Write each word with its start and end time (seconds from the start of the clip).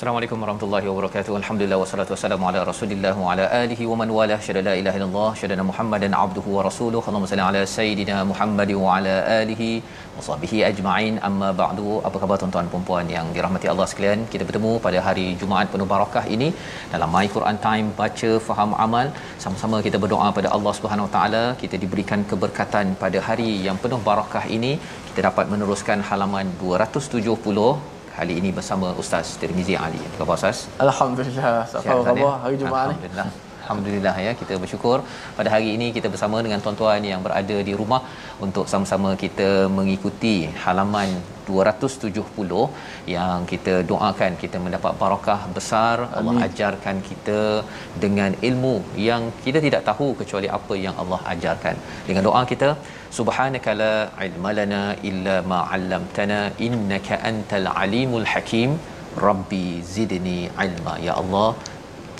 Assalamualaikum 0.00 0.42
warahmatullahi 0.42 0.86
wabarakatuh. 0.90 1.32
Alhamdulillah 1.38 1.78
wassalatu 1.80 2.12
wassalamu 2.14 2.44
ala 2.50 2.60
Rasulillah 2.68 3.12
wa 3.22 3.32
ala 3.32 3.44
alihi 3.58 3.88
wa 3.90 3.96
man 4.00 4.10
wala 4.18 4.36
syada 4.46 4.60
la 4.68 4.74
ilaha 4.80 4.96
illallah 4.98 5.32
syada 5.40 5.66
Muhammadan 5.70 6.14
abduhu 6.20 6.54
wa 6.56 6.62
rasuluhu. 6.66 7.02
Allahumma 7.10 7.28
salli 7.32 7.44
ala 7.48 7.62
sayidina 7.74 8.16
Muhammad 8.30 8.70
wa 8.84 8.94
ala 8.94 9.16
alihi 9.40 9.68
wa 10.14 10.24
sahbihi 10.28 10.62
ajma'in. 10.70 11.20
Amma 11.28 11.50
ba'du. 11.60 11.98
Apa 12.10 12.16
khabar 12.22 12.38
tuan-tuan 12.42 12.72
dan 12.76 12.86
puan 12.88 13.12
yang 13.16 13.28
dirahmati 13.36 13.68
Allah 13.74 13.88
sekalian? 13.92 14.24
Kita 14.32 14.46
bertemu 14.48 14.72
pada 14.86 15.04
hari 15.08 15.26
Jumaat 15.42 15.68
penuh 15.74 15.90
barakah 15.92 16.24
ini 16.38 16.50
dalam 16.94 17.12
My 17.18 17.26
Quran 17.36 17.60
Time 17.68 17.92
baca 18.00 18.32
faham 18.48 18.72
amal. 18.88 19.06
Sama-sama 19.44 19.84
kita 19.90 20.00
berdoa 20.06 20.32
pada 20.40 20.48
Allah 20.56 20.74
Subhanahu 20.80 21.08
wa 21.08 21.14
taala 21.18 21.44
kita 21.62 21.76
diberikan 21.84 22.22
keberkatan 22.32 22.96
pada 23.04 23.20
hari 23.30 23.52
yang 23.68 23.76
penuh 23.84 24.02
barakah 24.10 24.46
ini. 24.58 24.74
Kita 25.08 25.20
dapat 25.30 25.46
meneruskan 25.54 26.00
halaman 26.10 26.48
270 26.66 27.99
kali 28.20 28.36
ini 28.36 28.52
bersama 28.52 28.92
Ustaz 29.00 29.40
Tirmizi 29.40 29.72
Ali. 29.72 29.96
Apa 29.96 30.20
khabar 30.20 30.36
Ustaz? 30.36 30.68
Alhamdulillah. 30.76 31.64
Apa 31.64 32.04
khabar 32.04 32.20
ya? 32.20 32.32
hari 32.44 32.56
Jumaat 32.60 32.92
ni? 32.92 33.00
Alhamdulillah. 33.00 33.28
Alhamdulillah 33.70 34.14
ya. 34.26 34.32
Kita 34.40 34.54
bersyukur 34.62 34.96
pada 35.38 35.48
hari 35.54 35.68
ini 35.76 35.88
kita 35.96 36.08
bersama 36.14 36.38
dengan 36.46 36.60
tuan-tuan 36.64 37.02
yang 37.10 37.20
berada 37.26 37.58
di 37.68 37.74
rumah 37.80 38.00
untuk 38.46 38.66
sama-sama 38.72 39.10
kita 39.24 39.50
mengikuti 39.78 40.36
halaman 40.64 41.10
270 41.48 42.58
yang 43.14 43.38
kita 43.52 43.74
doakan. 43.90 44.32
Kita 44.42 44.56
mendapat 44.64 44.92
barakah 45.02 45.40
besar. 45.56 45.96
Allah 46.18 46.36
ajarkan 46.48 46.98
kita 47.10 47.40
dengan 48.04 48.32
ilmu 48.50 48.74
yang 49.08 49.24
kita 49.46 49.60
tidak 49.66 49.82
tahu 49.90 50.08
kecuali 50.20 50.50
apa 50.58 50.76
yang 50.86 50.96
Allah 51.04 51.20
ajarkan. 51.34 51.76
Dengan 52.08 52.24
doa 52.28 52.42
kita 52.52 52.70
subhanaka 53.18 53.70
la 53.82 53.94
ilma 54.28 54.52
lana 54.60 54.84
illa 55.10 55.36
ma 55.52 55.60
'allamtana 55.72 56.40
innaka 56.68 57.22
antal 57.32 57.68
alimul 57.84 58.28
hakim. 58.34 58.72
Rabbi 59.26 59.66
zidni 59.94 60.40
ilma 60.64 60.92
ya 61.06 61.14
Allah 61.22 61.48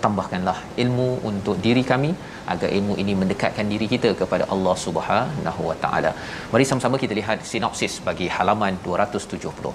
tambahkanlah 0.04 0.58
ilmu 0.84 1.08
untuk 1.30 1.56
diri 1.66 1.82
kami 1.92 2.10
agar 2.52 2.68
ilmu 2.76 2.94
ini 3.02 3.12
mendekatkan 3.22 3.66
diri 3.72 3.86
kita 3.94 4.10
kepada 4.20 4.44
Allah 4.54 4.76
Subhanahu 4.84 5.62
Wa 5.70 5.76
Taala. 5.82 6.12
Mari 6.52 6.64
sama-sama 6.70 6.98
kita 7.02 7.16
lihat 7.20 7.44
sinopsis 7.50 7.96
bagi 8.08 8.28
halaman 8.36 8.76
270. 8.86 9.74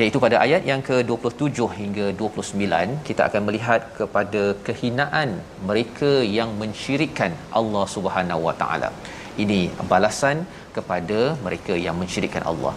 Iaitu 0.00 0.18
pada 0.24 0.36
ayat 0.44 0.62
yang 0.70 0.80
ke-27 0.88 1.58
hingga 1.80 2.06
29 2.22 2.96
kita 3.08 3.22
akan 3.28 3.42
melihat 3.48 3.82
kepada 3.98 4.42
kehinaan 4.66 5.30
mereka 5.68 6.10
yang 6.38 6.50
mensyirikkan 6.62 7.32
Allah 7.60 7.84
Subhanahu 7.94 8.42
Wa 8.48 8.54
Taala. 8.62 8.90
Ini 9.44 9.60
balasan 9.92 10.36
kepada 10.76 11.20
mereka 11.46 11.74
yang 11.86 11.96
mensyirikkan 12.02 12.44
Allah. 12.50 12.72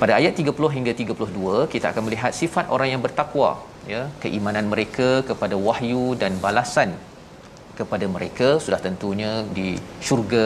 Pada 0.00 0.12
ayat 0.20 0.32
30 0.40 0.74
hingga 0.76 0.92
32 1.02 1.68
kita 1.74 1.86
akan 1.92 2.02
melihat 2.08 2.32
sifat 2.40 2.66
orang 2.74 2.88
yang 2.92 3.02
bertakwa 3.06 3.50
ya 3.94 4.02
keimanan 4.22 4.66
mereka 4.72 5.08
kepada 5.30 5.56
wahyu 5.68 6.04
dan 6.22 6.34
balasan 6.44 6.92
kepada 7.80 8.06
mereka 8.14 8.48
sudah 8.64 8.80
tentunya 8.86 9.32
di 9.56 9.68
syurga 10.06 10.44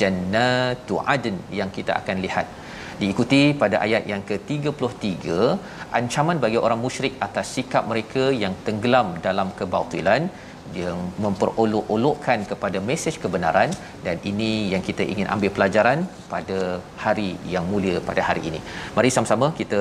jannatu 0.00 0.96
adn 1.14 1.36
yang 1.60 1.70
kita 1.76 1.92
akan 2.00 2.18
lihat. 2.26 2.46
Diikuti 3.00 3.42
pada 3.62 3.76
ayat 3.84 4.04
yang 4.12 4.22
ke-33 4.28 5.26
ancaman 5.98 6.38
bagi 6.44 6.58
orang 6.66 6.80
musyrik 6.84 7.14
atas 7.26 7.46
sikap 7.56 7.84
mereka 7.90 8.24
yang 8.42 8.54
tenggelam 8.66 9.08
dalam 9.26 9.48
kebautilan 9.58 10.22
yang 10.82 10.98
memperolok-olokkan 11.24 12.38
kepada 12.50 12.78
mesej 12.88 13.14
kebenaran 13.22 13.70
dan 14.06 14.16
ini 14.30 14.50
yang 14.72 14.82
kita 14.88 15.02
ingin 15.12 15.26
ambil 15.34 15.50
pelajaran 15.56 15.98
pada 16.32 16.58
hari 17.04 17.30
yang 17.54 17.64
mulia 17.72 17.96
pada 18.10 18.22
hari 18.28 18.42
ini. 18.50 18.60
Mari 18.96 19.10
sama-sama 19.16 19.48
kita 19.60 19.80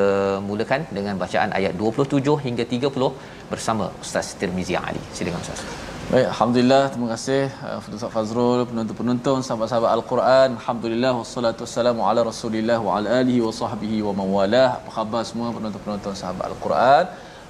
mulakan 0.49 0.83
dengan 0.97 1.15
bacaan 1.23 1.51
ayat 1.59 1.75
27 1.83 2.37
hingga 2.47 2.65
30 2.73 3.13
bersama 3.53 3.87
Ustaz 4.03 4.27
Tirmizi 4.41 4.75
Ali. 4.87 5.01
Silakan 5.17 5.41
Ustaz. 5.45 5.61
Baik, 6.11 6.25
Alhamdulillah, 6.33 6.83
terima 6.91 7.07
kasih 7.13 7.41
uh, 7.69 7.77
Ustaz 7.97 8.09
Fazrul, 8.13 8.61
penonton-penonton, 8.69 9.45
sahabat-sahabat 9.47 9.91
Al-Quran. 9.97 10.47
Alhamdulillah, 10.59 11.11
wassalatu 11.19 11.61
wassalamu 11.65 12.01
ala 12.09 12.21
rasulillah 12.29 12.77
wa 12.85 12.97
ala 12.97 13.21
alihi 13.21 13.41
wa 13.47 13.53
sahbihi 13.59 13.97
wa 14.07 14.13
mawalah. 14.19 14.81
Apa 14.81 14.89
khabar 14.95 15.21
semua 15.29 15.53
penonton-penonton 15.57 16.13
sahabat 16.21 16.45
Al-Quran? 16.49 17.03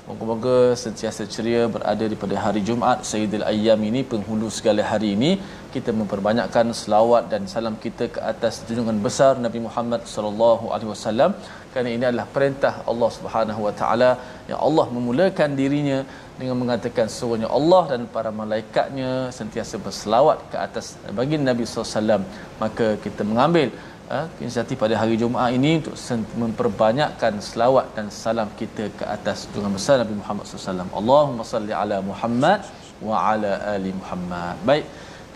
Moga-moga 0.09 0.73
sentiasa 0.83 1.23
ceria 1.33 1.63
berada 1.73 2.05
di 2.11 2.15
pada 2.21 2.33
hari 2.43 2.61
Jumaat 2.67 3.05
Sayyidul 3.09 3.45
Ayyam 3.49 3.77
ini 3.89 4.01
penghulu 4.11 4.47
segala 4.55 4.81
hari 4.91 5.09
ini. 5.13 5.31
Kita 5.73 5.93
memperbanyakkan 5.99 6.73
selawat 6.79 7.29
dan 7.31 7.45
salam 7.51 7.75
kita 7.83 8.05
ke 8.15 8.17
atas 8.31 8.65
junjungan 8.65 8.97
besar 9.05 9.37
Nabi 9.45 9.59
Muhammad 9.67 10.09
sallallahu 10.13 10.73
alaihi 10.73 10.89
wasallam. 10.93 11.37
Kerana 11.69 11.89
ini 11.93 12.03
adalah 12.09 12.25
perintah 12.37 12.73
Allah 12.91 13.09
Subhanahu 13.17 13.61
wa 13.67 13.73
taala 13.81 14.11
yang 14.49 14.57
Allah 14.57 14.85
memulakan 14.95 15.53
dirinya 15.61 15.99
dengan 16.39 16.57
mengatakan 16.61 17.05
sesungguhnya 17.11 17.49
Allah 17.59 17.83
dan 17.91 18.01
para 18.15 18.31
malaikatnya 18.41 19.11
sentiasa 19.39 19.77
berselawat 19.85 20.41
ke 20.51 20.57
atas 20.65 20.85
bagi 21.19 21.37
Nabi 21.49 21.69
SAW 21.69 22.23
maka 22.63 22.87
kita 23.05 23.21
mengambil 23.31 23.67
uh, 24.15 24.25
inisiatif 24.41 24.75
pada 24.83 24.95
hari 25.01 25.15
Jumaat 25.21 25.53
ini 25.57 25.71
untuk 25.79 25.95
memperbanyakkan 26.43 27.33
selawat 27.49 27.85
dan 27.95 28.07
salam 28.23 28.49
kita 28.61 28.85
ke 28.99 29.05
atas 29.15 29.45
junjungan 29.49 29.73
besar 29.77 29.95
Nabi 30.03 30.15
Muhammad 30.21 30.43
SAW 30.49 30.89
Allahumma 31.01 31.45
salli 31.53 31.73
ala 31.81 31.99
Muhammad 32.11 32.59
wa 33.07 33.15
ala 33.31 33.53
ali 33.73 33.91
Muhammad. 34.01 34.55
Baik 34.69 34.85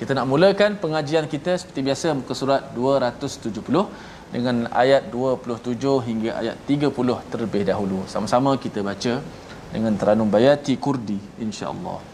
kita 0.01 0.12
nak 0.18 0.27
mulakan 0.31 0.71
pengajian 0.83 1.25
kita 1.33 1.53
seperti 1.62 1.81
biasa 1.88 2.18
muka 2.19 2.33
surat 2.42 2.62
270 2.75 3.63
dengan 4.36 4.65
ayat 4.83 5.13
27 5.13 5.77
hingga 6.09 6.31
ayat 6.42 6.56
30 6.65 7.31
terlebih 7.31 7.63
dahulu. 7.69 8.00
Sama-sama 8.13 8.57
kita 8.65 8.81
baca 8.89 9.13
dengan 9.75 9.94
teranum 10.01 10.30
bayati 10.36 10.74
kurdi 10.86 11.21
insya-Allah 11.45 12.12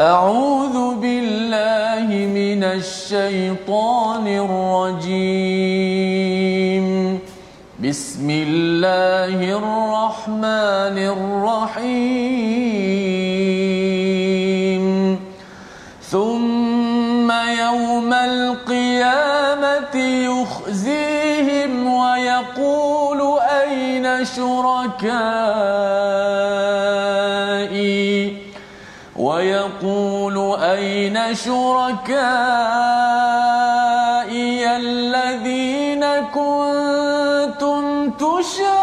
أعوذ 0.00 0.94
بالله 1.02 2.06
من 2.30 2.64
الشيطان 2.64 4.22
الرجيم. 5.02 5.18
بسم 7.82 8.30
الله 8.30 9.58
الرحمن 9.58 10.96
الرحيم. 11.18 11.98
ثم 16.02 17.30
يوم 17.66 18.12
القيامة 18.12 19.94
يخزيهم 20.30 21.70
ويقول 21.94 23.20
أين 23.66 24.24
شركائي 24.24 26.27
أين 30.78 31.34
شركائي 31.34 32.06
الذين 34.76 36.04
كنتم 36.34 38.10
تشاقون 38.10 38.78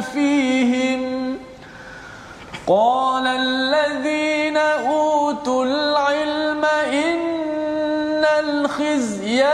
فيهم 0.00 1.38
قال 2.66 3.26
الذين 3.26 4.56
أوتوا 4.56 5.64
العلم 5.64 6.64
إن 6.92 8.24
الخزي 8.24 9.44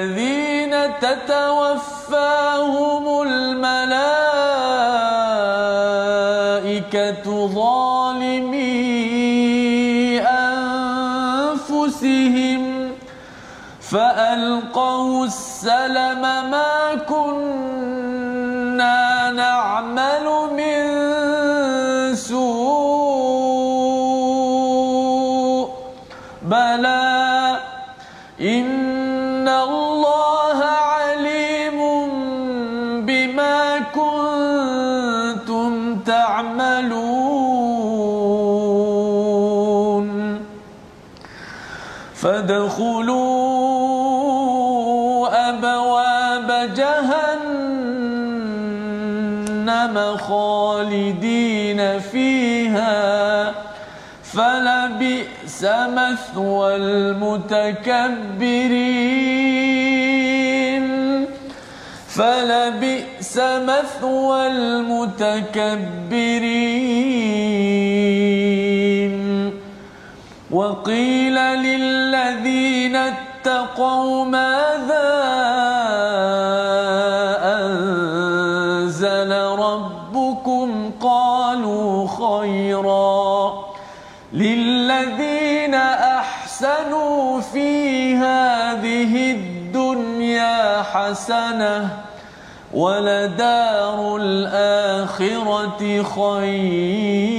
الذين 0.00 0.72
تتوفاهم 1.00 3.04
الملائكة 3.22 3.66
ظالمي 7.46 8.80
أنفسهم 11.60 12.62
فألقوا 13.80 15.26
السلم 15.26 16.22
ما 16.50 16.94
كنا 17.08 17.49
فادخلوا 42.22 43.48
أبواب 45.48 46.48
جهنم 46.74 47.36
خالدين 50.16 51.80
فيها 52.00 53.54
فلبئس 54.22 55.64
مثوى 55.64 56.76
المتكبرين. 56.76 58.50
فلبئس 62.08 63.36
مثوى 63.38 64.46
المتكبرين. 64.46 65.60
وقيل 70.52 71.34
للذين 71.34 72.96
اتقوا 72.96 74.24
ماذا 74.24 75.10
أنزل 77.42 79.32
ربكم 79.58 80.90
قالوا 81.00 82.08
خيرا 82.08 83.54
للذين 84.32 85.74
أحسنوا 85.74 87.40
في 87.40 88.14
هذه 88.14 89.30
الدنيا 89.30 90.82
حسنة 90.82 91.88
ولدار 92.74 94.16
الآخرة 94.16 96.02
خير 96.02 97.30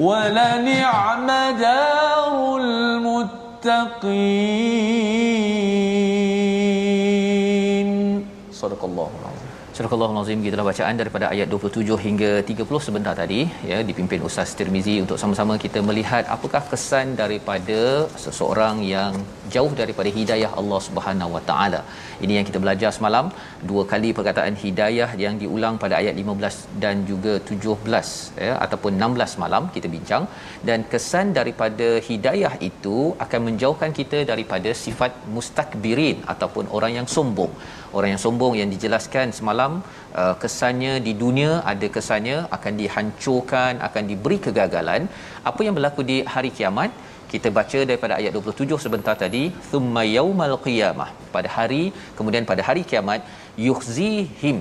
ولنعم 0.00 1.26
دار 1.60 2.56
المتقين. 2.60 4.00
Surah 9.80 9.96
Al-Azim 10.12 10.40
kita 10.44 10.64
bacaan 10.68 10.96
daripada 11.00 11.26
ayat 11.34 11.46
27 11.52 11.94
hingga 12.06 12.30
30 12.48 12.80
sebentar 12.86 13.14
tadi 13.20 13.38
ya 13.68 13.78
dipimpin 13.90 14.20
Ustaz 14.28 14.50
Tirmizi 14.58 14.96
untuk 15.04 15.16
sama-sama 15.22 15.54
kita 15.62 15.80
melihat 15.88 16.24
apakah 16.34 16.60
kesan 16.72 17.16
daripada 17.20 17.78
seseorang 18.24 18.76
yang 18.94 19.14
jauh 19.54 19.72
daripada 19.80 20.10
hidayah 20.18 20.50
Allah 20.60 20.80
Subhanahu 20.88 21.30
Wa 21.36 21.42
Taala. 21.48 21.80
Ini 22.24 22.32
yang 22.38 22.46
kita 22.50 22.60
belajar 22.64 22.90
semalam 22.98 23.32
dua 23.70 23.84
kali 23.92 24.10
perkataan 24.18 24.60
hidayah 24.64 25.10
yang 25.24 25.40
diulang 25.42 25.80
pada 25.84 25.96
ayat 26.02 26.14
15 26.24 26.60
dan 26.84 27.08
juga 27.10 27.32
17 27.54 28.12
ya 28.46 28.52
ataupun 28.66 28.92
16 29.00 29.42
malam 29.44 29.72
kita 29.76 29.88
bincang 29.96 30.26
dan 30.70 30.88
kesan 30.92 31.32
daripada 31.40 31.90
hidayah 32.10 32.54
itu 32.70 32.98
akan 33.26 33.40
menjauhkan 33.48 33.92
kita 34.02 34.20
daripada 34.32 34.72
sifat 34.84 35.14
mustakbirin 35.36 36.18
ataupun 36.34 36.66
orang 36.78 36.94
yang 37.00 37.08
sombong. 37.16 37.54
Orang 37.96 38.10
yang 38.12 38.22
sombong 38.24 38.54
yang 38.60 38.70
dijelaskan 38.74 39.34
semalam 39.38 39.72
uh, 40.20 40.34
kesannya 40.42 40.92
di 41.06 41.12
dunia 41.22 41.50
ada 41.72 41.86
kesannya 41.96 42.36
akan 42.56 42.72
dihancurkan, 42.80 43.82
akan 43.86 44.02
diberi 44.10 44.38
kegagalan. 44.46 45.10
Apa 45.50 45.60
yang 45.66 45.74
berlaku 45.78 46.02
di 46.10 46.18
hari 46.34 46.50
kiamat? 46.58 46.90
Kita 47.32 47.48
baca 47.58 47.78
daripada 47.88 48.14
ayat 48.20 48.32
27 48.34 48.84
sebentar 48.84 49.14
tadi, 49.24 49.42
thumma 49.70 50.02
yaumal 50.16 50.54
qiyamah. 50.66 51.10
Pada 51.34 51.48
hari 51.56 51.82
kemudian 52.18 52.46
pada 52.52 52.62
hari 52.68 52.82
kiamat 52.90 53.22
yukhzihim. 53.66 54.58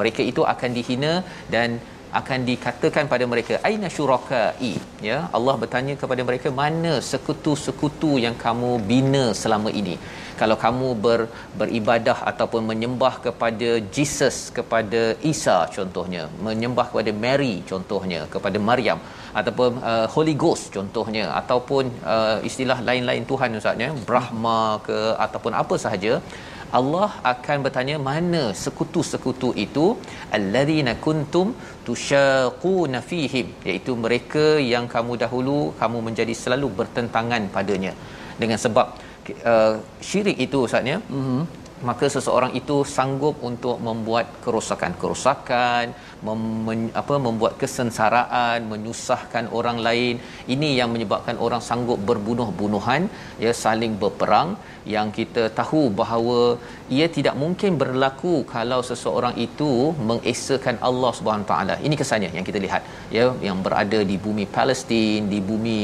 Mereka 0.00 0.22
itu 0.30 0.42
akan 0.52 0.70
dihina 0.78 1.12
dan 1.54 1.80
akan 2.20 2.38
dikatakan 2.50 3.04
pada 3.12 3.24
mereka 3.32 3.54
aina 3.68 3.88
syurakai? 3.96 4.72
Ya 5.08 5.18
Allah 5.36 5.54
bertanya 5.62 5.94
kepada 6.02 6.22
mereka 6.28 6.48
mana 6.62 6.92
sekutu-sekutu 7.10 8.12
yang 8.24 8.36
kamu 8.44 8.70
bina 8.90 9.24
selama 9.42 9.72
ini? 9.80 9.96
Kalau 10.40 10.56
kamu 10.64 10.88
ber, 11.04 11.20
beribadah 11.60 12.16
ataupun 12.30 12.62
menyembah 12.70 13.14
kepada 13.26 13.70
Jesus 13.96 14.36
kepada 14.58 15.02
Isa 15.32 15.56
contohnya 15.76 16.22
menyembah 16.48 16.86
kepada 16.90 17.12
Mary 17.24 17.54
contohnya 17.70 18.20
kepada 18.34 18.60
Maryam 18.68 19.00
ataupun 19.40 19.80
uh, 19.90 20.06
Holy 20.14 20.34
Ghost 20.44 20.66
contohnya 20.76 21.24
ataupun 21.40 21.90
uh, 22.14 22.38
istilah 22.48 22.78
lain-lain 22.88 23.26
Tuhan 23.30 23.58
ustaznya 23.60 23.90
Brahma 24.10 24.60
ke 24.86 24.98
ataupun 25.26 25.54
apa 25.62 25.74
sahaja 25.84 26.14
Allah 26.78 27.10
akan 27.32 27.58
bertanya 27.66 27.96
mana 28.08 28.42
sekutu-sekutu 28.62 29.50
itu? 29.64 29.86
Alladzina 30.38 30.94
kuntum 31.06 31.54
tusyaquna 31.88 33.00
fihim. 33.10 33.48
Iaitu 33.68 33.94
mereka 34.04 34.46
yang 34.72 34.86
kamu 34.94 35.14
dahulu 35.24 35.58
kamu 35.80 36.00
menjadi 36.08 36.36
selalu 36.42 36.68
bertentangan 36.80 37.44
padanya. 37.56 37.94
Dengan 38.42 38.58
sebab 38.64 38.86
uh, 39.52 39.74
syirik 40.08 40.38
itu 40.46 40.58
ustaznya 40.66 40.98
mm-hmm. 41.16 41.40
Maka 41.88 42.06
seseorang 42.14 42.52
itu 42.60 42.76
sanggup 42.96 43.36
untuk 43.48 43.76
membuat 43.88 44.26
kerosakan-kerosakan 44.44 45.94
mem- 46.26 46.92
apa 47.00 47.14
membuat 47.26 47.52
kesengsaraan 47.60 48.66
menyusahkan 48.72 49.46
orang 49.58 49.78
lain. 49.86 50.14
Ini 50.54 50.68
yang 50.80 50.90
menyebabkan 50.94 51.36
orang 51.46 51.62
sanggup 51.68 52.00
berbunuh-bunuhan 52.10 53.02
ya 53.44 53.52
saling 53.64 53.94
berperang. 54.02 54.50
Yang 54.94 55.08
kita 55.18 55.42
tahu 55.60 55.82
bahawa 56.00 56.38
ia 56.96 57.06
tidak 57.16 57.34
mungkin 57.42 57.72
berlaku 57.82 58.34
kalau 58.54 58.80
seseorang 58.90 59.34
itu 59.46 59.70
mengesakan 60.10 60.76
Allah 60.88 61.10
Subhanahu 61.18 61.48
taala. 61.52 61.74
Ini 61.86 61.94
kesannya 62.00 62.30
yang 62.36 62.46
kita 62.48 62.60
lihat 62.66 62.82
ya 63.16 63.26
yang 63.48 63.60
berada 63.66 64.00
di 64.10 64.16
bumi 64.26 64.46
Palestin 64.56 65.28
di 65.32 65.40
bumi 65.50 65.80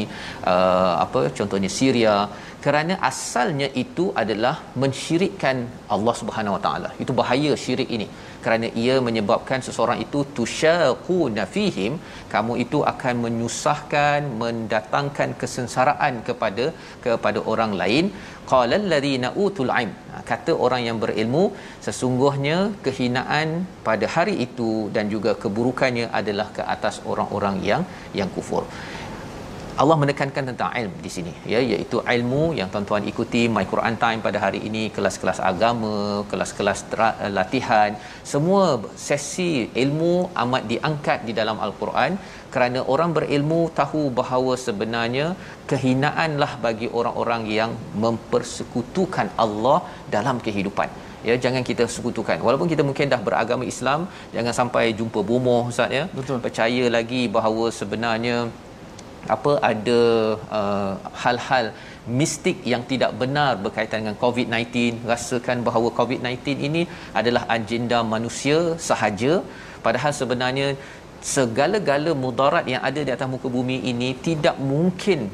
uh, 0.52 0.94
apa 1.04 1.28
contohnya 1.38 1.70
Syria 1.78 2.16
kerana 2.64 2.94
asalnya 3.08 3.66
itu 3.82 4.04
adalah 4.20 4.52
mensyirikkan 4.82 5.56
Allah 5.94 6.14
Subhanahu 6.20 6.54
Wa 6.56 6.62
Taala. 6.66 6.90
Itu 7.02 7.12
bahaya 7.18 7.52
syirik 7.64 7.90
ini. 7.96 8.06
Kerana 8.44 8.68
ia 8.82 8.94
menyebabkan 9.06 9.60
seseorang 9.66 9.98
itu 10.04 10.20
tusyaqu 10.38 11.18
nafihim, 11.38 11.92
kamu 12.34 12.54
itu 12.64 12.78
akan 12.92 13.14
menyusahkan, 13.24 14.20
mendatangkan 14.42 15.30
kesengsaraan 15.42 16.14
kepada 16.28 16.66
kepada 17.04 17.42
orang 17.52 17.74
lain. 17.82 18.06
Qala 18.52 18.76
alladziina 18.80 19.28
utul 19.44 19.72
ilm. 19.82 19.92
Kata 20.30 20.52
orang 20.66 20.82
yang 20.88 20.98
berilmu, 21.04 21.44
sesungguhnya 21.86 22.58
kehinaan 22.86 23.48
pada 23.88 24.08
hari 24.16 24.34
itu 24.46 24.72
dan 24.96 25.08
juga 25.14 25.32
keburukannya 25.44 26.06
adalah 26.20 26.48
ke 26.56 26.64
atas 26.76 26.96
orang-orang 27.12 27.56
yang 27.70 27.84
yang 28.20 28.30
kufur. 28.36 28.64
Allah 29.82 29.96
menekankan 30.02 30.44
tentang 30.50 30.70
ilmu 30.80 30.96
di 31.06 31.10
sini 31.14 31.32
ya 31.52 31.60
iaitu 31.70 31.98
ilmu 32.14 32.42
yang 32.58 32.68
tuan-tuan 32.72 33.04
ikuti 33.10 33.42
My 33.54 33.64
Quran 33.72 33.96
Time 34.02 34.20
pada 34.26 34.38
hari 34.44 34.60
ini 34.68 34.82
kelas-kelas 34.96 35.40
agama 35.50 35.96
kelas-kelas 36.30 36.80
tra- 36.92 37.16
latihan 37.38 37.90
semua 38.32 38.64
sesi 39.08 39.50
ilmu 39.84 40.14
amat 40.42 40.62
diangkat 40.72 41.18
di 41.28 41.34
dalam 41.40 41.58
al-Quran 41.66 42.12
kerana 42.54 42.80
orang 42.94 43.10
berilmu 43.16 43.60
tahu 43.80 44.02
bahawa 44.20 44.52
sebenarnya 44.66 45.26
kehinaanlah 45.70 46.52
bagi 46.66 46.88
orang-orang 46.98 47.42
yang 47.58 47.72
mempersekutukan 48.04 49.28
Allah 49.44 49.78
dalam 50.14 50.38
kehidupan. 50.46 50.88
Ya 51.28 51.34
jangan 51.44 51.62
kita 51.68 51.84
sekutukan. 51.94 52.38
Walaupun 52.46 52.68
kita 52.72 52.82
mungkin 52.88 53.10
dah 53.12 53.20
beragama 53.26 53.64
Islam 53.72 54.00
jangan 54.36 54.54
sampai 54.60 54.84
jumpa 54.98 55.20
bomoh 55.30 55.62
ustaz 55.72 55.96
ya. 55.98 56.04
Betul. 56.18 56.38
percaya 56.46 56.84
lagi 56.96 57.22
bahawa 57.36 57.66
sebenarnya 57.80 58.36
apa 59.36 59.52
ada 59.70 60.00
uh, 60.58 60.92
hal-hal 61.22 61.66
mistik 62.20 62.56
yang 62.72 62.82
tidak 62.90 63.12
benar 63.20 63.52
berkaitan 63.64 64.04
dengan 64.04 64.16
COVID-19 64.24 65.00
rasakan 65.10 65.64
bahawa 65.68 65.88
COVID-19 65.98 66.66
ini 66.68 66.82
adalah 67.20 67.42
agenda 67.56 68.00
manusia 68.14 68.58
sahaja. 68.88 69.32
Padahal 69.86 70.12
sebenarnya 70.20 70.68
segala-gala 71.34 72.12
mudarat 72.24 72.66
yang 72.72 72.82
ada 72.88 73.00
di 73.06 73.10
atas 73.16 73.28
muka 73.34 73.48
bumi 73.56 73.78
ini 73.92 74.08
tidak 74.26 74.56
mungkin 74.72 75.32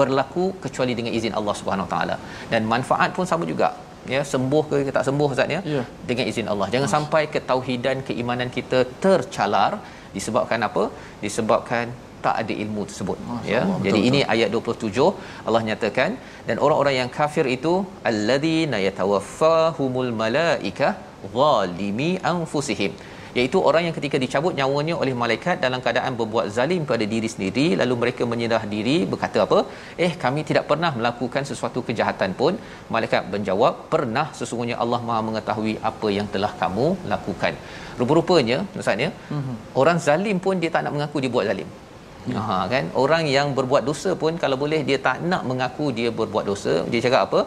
berlaku 0.00 0.44
kecuali 0.64 0.92
dengan 0.98 1.12
izin 1.18 1.34
Allah 1.38 1.54
Subhanahu 1.60 1.88
taala. 1.92 2.16
Dan 2.52 2.68
manfaat 2.74 3.10
pun 3.16 3.26
sama 3.32 3.46
juga. 3.52 3.70
Ya 4.12 4.20
sembuh 4.32 4.62
ke 4.68 4.92
tak 4.94 5.04
sembuh 5.08 5.26
ustaz 5.32 5.54
ya? 5.56 5.60
Ya. 5.74 5.82
dengan 6.08 6.24
izin 6.30 6.46
Allah. 6.52 6.66
Jangan 6.74 6.88
sampai 6.94 7.22
ketauhidan 7.34 7.98
keimanan 8.08 8.48
kita 8.56 8.78
tercalar 9.04 9.72
disebabkan 10.16 10.60
apa? 10.68 10.84
Disebabkan 11.24 11.94
tak 12.26 12.34
ada 12.42 12.54
ilmu 12.64 12.82
tersebut. 12.90 13.18
Masya 13.28 13.52
ya 13.54 13.60
Allah, 13.62 13.78
jadi 13.86 14.00
betul, 14.00 14.08
ini 14.08 14.20
ayat 14.34 14.48
27 14.56 15.46
Allah 15.46 15.62
nyatakan 15.68 16.10
dan 16.48 16.56
orang-orang 16.64 16.96
yang 17.00 17.10
kafir 17.18 17.46
itu 17.56 17.72
alladzina 18.10 18.80
yatawaffahumul 18.86 20.12
malaika 20.22 20.90
zalimi 21.38 22.10
anfusihim. 22.32 22.94
Iaitu 23.38 23.58
orang 23.68 23.82
yang 23.86 23.94
ketika 23.98 24.16
dicabut 24.22 24.54
nyawanya 24.58 24.94
oleh 25.02 25.14
malaikat 25.20 25.56
dalam 25.64 25.80
keadaan 25.84 26.12
berbuat 26.20 26.46
zalim 26.56 26.82
pada 26.90 27.04
diri 27.12 27.28
sendiri 27.34 27.66
lalu 27.80 27.94
mereka 28.02 28.22
menyerah 28.32 28.62
diri 28.72 28.96
berkata 29.12 29.38
apa? 29.46 29.58
Eh 30.06 30.10
kami 30.24 30.40
tidak 30.48 30.64
pernah 30.70 30.90
melakukan 30.98 31.44
sesuatu 31.50 31.80
kejahatan 31.88 32.32
pun. 32.40 32.54
Malaikat 32.94 33.32
menjawab 33.34 33.88
pernah 33.94 34.26
sesungguhnya 34.40 34.76
Allah 34.84 35.00
Maha 35.08 35.20
mengetahui 35.28 35.74
apa 35.90 36.10
yang 36.18 36.28
telah 36.34 36.52
kamu 36.62 36.88
lakukan. 37.12 37.56
Rupa-rupanya 38.00 38.58
ustaz 38.82 39.04
ya 39.04 39.10
mm-hmm. 39.36 39.56
orang 39.80 39.98
zalim 40.08 40.36
pun 40.44 40.60
dia 40.64 40.70
tak 40.76 40.84
nak 40.84 40.94
mengaku 40.96 41.16
dia 41.24 41.32
buat 41.36 41.48
zalim. 41.50 41.70
Ya. 41.72 41.81
Ha 42.30 42.56
kan? 42.72 42.84
Orang 43.02 43.24
yang 43.36 43.48
berbuat 43.58 43.82
dosa 43.90 44.10
pun 44.22 44.32
kalau 44.42 44.56
boleh 44.62 44.80
dia 44.88 44.98
tak 45.06 45.18
nak 45.30 45.42
mengaku 45.50 45.86
dia 45.98 46.08
berbuat 46.20 46.44
dosa 46.50 46.74
dia 46.92 47.00
cakap 47.06 47.22
apa? 47.28 47.40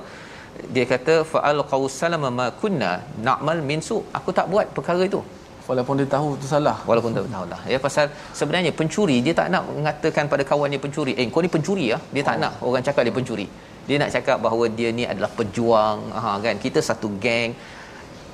Dia 0.76 0.84
kata 0.92 1.14
fa'al 1.32 1.60
qawsalama 1.72 2.30
ma 2.40 2.48
kunna. 2.62 2.92
Na'mal 3.28 3.60
min 3.70 3.82
su 3.88 3.98
aku 4.20 4.30
tak 4.40 4.48
buat 4.54 4.68
perkara 4.78 5.04
itu. 5.12 5.22
Walaupun 5.70 5.96
dia 6.00 6.08
tahu 6.16 6.30
tu 6.42 6.48
salah. 6.54 6.78
walaupun 6.90 7.12
tak 7.18 7.26
tahu 7.36 7.46
lah. 7.54 7.62
Ya 7.74 7.78
pasal 7.86 8.06
sebenarnya 8.40 8.72
pencuri 8.80 9.18
dia 9.26 9.34
tak 9.40 9.48
nak 9.54 9.64
mengatakan 9.78 10.26
pada 10.34 10.44
kawan 10.52 10.70
dia 10.74 10.82
pencuri. 10.86 11.14
Eh 11.20 11.26
kau 11.36 11.44
ni 11.46 11.52
pencuri 11.56 11.86
ya 11.94 11.98
dia 12.16 12.24
tak 12.30 12.38
nak 12.44 12.54
orang 12.68 12.86
cakap 12.88 13.04
dia 13.08 13.16
pencuri. 13.20 13.48
Dia 13.88 13.98
nak 14.02 14.12
cakap 14.16 14.38
bahawa 14.46 14.66
dia 14.78 14.90
ni 14.98 15.04
adalah 15.12 15.32
pejuang. 15.40 15.98
Ha 16.24 16.30
kan? 16.46 16.56
Kita 16.66 16.80
satu 16.90 17.10
geng 17.26 17.52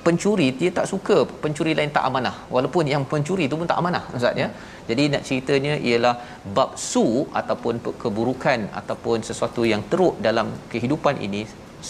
pencuri 0.05 0.47
dia 0.59 0.69
tak 0.77 0.87
suka 0.91 1.17
pencuri 1.43 1.71
lain 1.79 1.91
tak 1.97 2.05
amanah. 2.09 2.35
Walaupun 2.55 2.85
yang 2.93 3.03
pencuri 3.11 3.45
tu 3.51 3.57
pun 3.61 3.69
tak 3.71 3.79
amanah 3.81 4.03
ustaz 4.17 4.41
ya. 4.43 4.47
Jadi 4.89 5.03
nak 5.13 5.23
ceritanya 5.27 5.73
ialah 5.89 6.15
bab 6.57 6.71
su 6.91 7.05
ataupun 7.41 7.75
keburukan 8.03 8.59
ataupun 8.81 9.17
sesuatu 9.29 9.63
yang 9.71 9.83
teruk 9.91 10.15
dalam 10.27 10.47
kehidupan 10.73 11.17
ini 11.27 11.43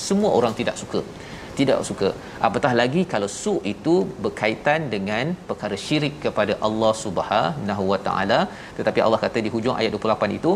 semua 0.06 0.32
orang 0.40 0.56
tidak 0.60 0.76
suka. 0.82 1.02
Tidak 1.60 1.80
suka. 1.88 2.10
Apatah 2.48 2.74
lagi 2.82 3.02
kalau 3.14 3.30
su 3.42 3.54
itu 3.74 3.96
berkaitan 4.26 4.82
dengan 4.94 5.34
perkara 5.50 5.78
syirik 5.86 6.14
kepada 6.26 6.54
Allah 6.68 6.94
Subhanahu 7.06 7.84
Wa 7.94 8.00
Taala. 8.06 8.40
Tetapi 8.78 9.00
Allah 9.06 9.20
kata 9.26 9.40
di 9.46 9.50
hujung 9.56 9.76
ayat 9.80 9.92
28 9.98 10.40
itu 10.40 10.54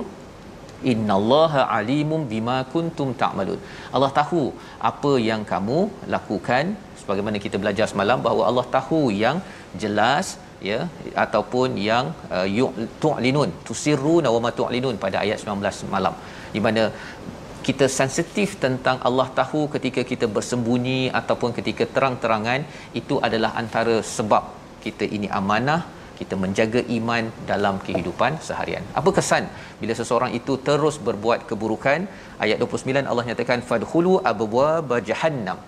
innallaha 0.92 1.62
alimum 1.78 2.22
bima 2.34 2.58
kuntum 2.74 3.10
ta'malun. 3.22 3.60
Allah 3.96 4.12
tahu 4.20 4.44
apa 4.90 5.14
yang 5.30 5.42
kamu 5.52 5.80
lakukan 6.16 6.66
sebagaimana 7.06 7.38
kita 7.46 7.58
belajar 7.64 7.88
semalam 7.92 8.20
bahawa 8.26 8.44
Allah 8.50 8.66
tahu 8.78 9.02
yang 9.24 9.40
jelas 9.84 10.28
ya 10.70 10.80
ataupun 11.24 11.70
yang 11.90 12.06
uh, 12.36 12.48
tu'linun 13.04 13.50
tusirruna 13.68 14.30
wa 14.36 14.42
ma 14.46 14.52
tu'linun 14.60 14.98
pada 15.06 15.18
ayat 15.24 15.40
19 15.46 15.94
malam 15.96 16.16
di 16.56 16.62
mana 16.68 16.84
kita 17.68 17.86
sensitif 18.00 18.50
tentang 18.64 18.98
Allah 19.08 19.28
tahu 19.40 19.62
ketika 19.76 20.02
kita 20.12 20.26
bersembunyi 20.36 21.02
ataupun 21.20 21.52
ketika 21.58 21.86
terang-terangan 21.96 22.62
itu 23.02 23.18
adalah 23.28 23.52
antara 23.62 23.96
sebab 24.16 24.44
kita 24.86 25.06
ini 25.18 25.30
amanah 25.40 25.82
kita 26.20 26.36
menjaga 26.44 26.82
iman 26.98 27.24
dalam 27.52 27.76
kehidupan 27.86 28.34
seharian. 28.48 28.84
Apa 29.00 29.10
kesan 29.18 29.46
bila 29.82 29.94
seseorang 30.00 30.32
itu 30.40 30.54
terus 30.68 30.98
berbuat 31.08 31.42
keburukan? 31.50 32.08
Ayat 32.46 32.58
29 32.64 33.12
Allah 33.12 33.26
nyatakan 33.30 33.62
fadkhulu 33.70 34.14
abwaab 34.32 34.92
jahannam. 35.10 35.60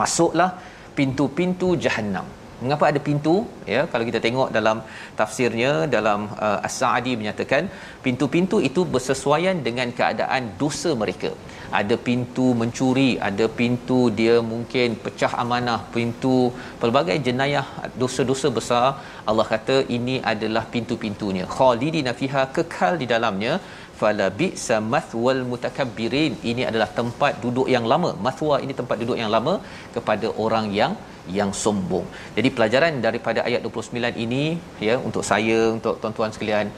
Masuklah 0.00 0.50
pintu-pintu 0.98 1.68
jahannam. 1.84 2.26
Mengapa 2.62 2.84
ada 2.90 3.00
pintu? 3.08 3.34
Ya, 3.72 3.82
kalau 3.90 4.04
kita 4.08 4.18
tengok 4.24 4.48
dalam 4.56 4.78
tafsirnya 5.18 5.72
dalam 5.96 6.20
uh, 6.46 6.66
As-Sa'di 6.68 7.12
menyatakan 7.20 7.70
pintu-pintu 8.06 8.56
itu 8.68 8.82
bersesuaian 8.94 9.58
dengan 9.66 9.90
keadaan 9.98 10.50
dosa 10.62 10.90
mereka. 11.02 11.30
Ada 11.80 11.96
pintu 12.06 12.46
mencuri, 12.60 13.10
ada 13.28 13.46
pintu 13.58 13.98
dia 14.18 14.36
mungkin 14.52 14.96
pecah 15.04 15.32
amanah, 15.42 15.80
pintu 15.96 16.36
pelbagai 16.80 17.16
jenayah 17.26 17.66
dosa-dosa 18.02 18.48
besar. 18.58 18.86
Allah 19.30 19.46
kata 19.54 19.76
ini 19.96 20.16
adalah 20.32 20.64
pintu-pintunya. 20.74 21.44
Khalidina 21.56 22.14
fiha 22.20 22.44
kekal 22.56 22.96
di 23.02 23.08
dalamnya 23.14 23.54
fala 24.00 24.26
bi'sa 24.40 24.76
mathwal 24.94 25.42
mutakabbirin 25.50 26.32
ini 26.50 26.62
adalah 26.70 26.88
tempat 26.98 27.32
duduk 27.44 27.68
yang 27.74 27.86
lama 27.92 28.10
mathwa 28.26 28.56
ini 28.64 28.74
tempat 28.80 28.96
duduk 29.02 29.18
yang 29.22 29.30
lama 29.36 29.54
kepada 29.96 30.28
orang 30.44 30.66
yang 30.80 30.92
yang 31.38 31.50
sombong. 31.62 32.06
Jadi 32.36 32.48
pelajaran 32.56 32.94
daripada 33.06 33.40
ayat 33.48 33.60
29 33.66 34.24
ini 34.24 34.44
ya 34.88 34.94
untuk 35.08 35.24
saya 35.30 35.58
untuk 35.76 35.94
tuan-tuan 36.00 36.32
sekalian 36.34 36.68